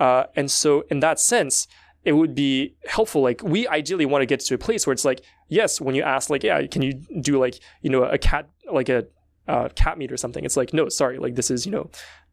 [0.00, 1.68] Uh, and so, in that sense,
[2.04, 3.22] it would be helpful.
[3.22, 6.02] Like, we ideally want to get to a place where it's like, yes, when you
[6.02, 9.06] ask, like, yeah, can you do like, you know, a cat, like a
[9.46, 10.44] uh, cat meat or something?
[10.44, 11.90] It's like, no, sorry, like this is, you know,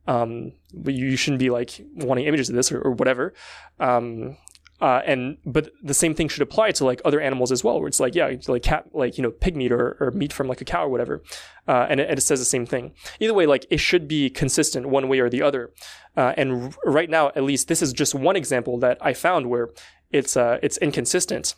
[0.09, 0.53] um,
[0.85, 3.33] you shouldn't be like wanting images of this or, or whatever.
[3.79, 4.37] Um,
[4.81, 7.87] uh, and but the same thing should apply to like other animals as well, where
[7.87, 10.61] it's like yeah, like cat, like you know, pig meat or, or meat from like
[10.61, 11.21] a cow or whatever,
[11.67, 12.93] uh, and, it, and, it, says the same thing.
[13.19, 15.71] Either way, like it should be consistent one way or the other.
[16.15, 19.49] Uh, and r- right now, at least, this is just one example that I found
[19.49, 19.69] where
[20.11, 21.55] it's uh, it's inconsistent,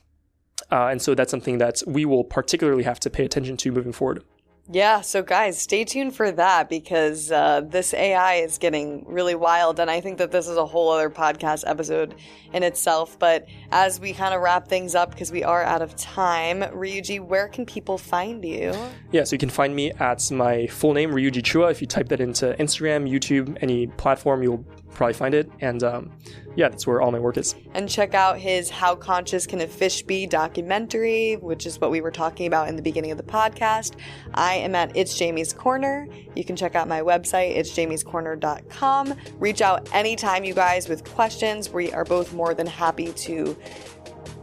[0.71, 3.93] uh, and so that's something that we will particularly have to pay attention to moving
[3.93, 4.23] forward.
[4.69, 9.79] Yeah, so guys, stay tuned for that because uh, this AI is getting really wild,
[9.79, 12.15] and I think that this is a whole other podcast episode
[12.53, 13.17] in itself.
[13.19, 17.19] But as we kind of wrap things up, because we are out of time, Ryuji,
[17.19, 18.73] where can people find you?
[19.11, 21.71] Yeah, so you can find me at my full name, Ryuji Chua.
[21.71, 25.51] If you type that into Instagram, YouTube, any platform, you'll probably find it.
[25.61, 26.11] And um,
[26.55, 27.55] yeah, that's where all my work is.
[27.73, 32.01] And check out his How Conscious Can a Fish Be documentary, which is what we
[32.01, 33.95] were talking about in the beginning of the podcast.
[34.33, 36.07] I am at It's Jamie's Corner.
[36.35, 39.13] You can check out my website, it's jamiescorner.com.
[39.39, 41.69] Reach out anytime, you guys, with questions.
[41.69, 43.57] We are both more than happy to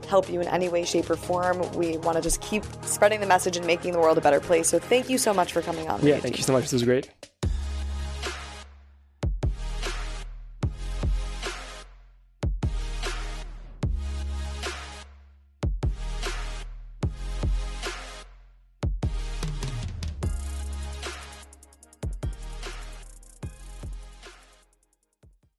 [0.08, 1.60] help you in any way, shape, or form.
[1.72, 4.68] We want to just keep spreading the message and making the world a better place.
[4.68, 6.04] So thank you so much for coming on.
[6.04, 6.62] Yeah, thank you so much.
[6.62, 7.10] This was great.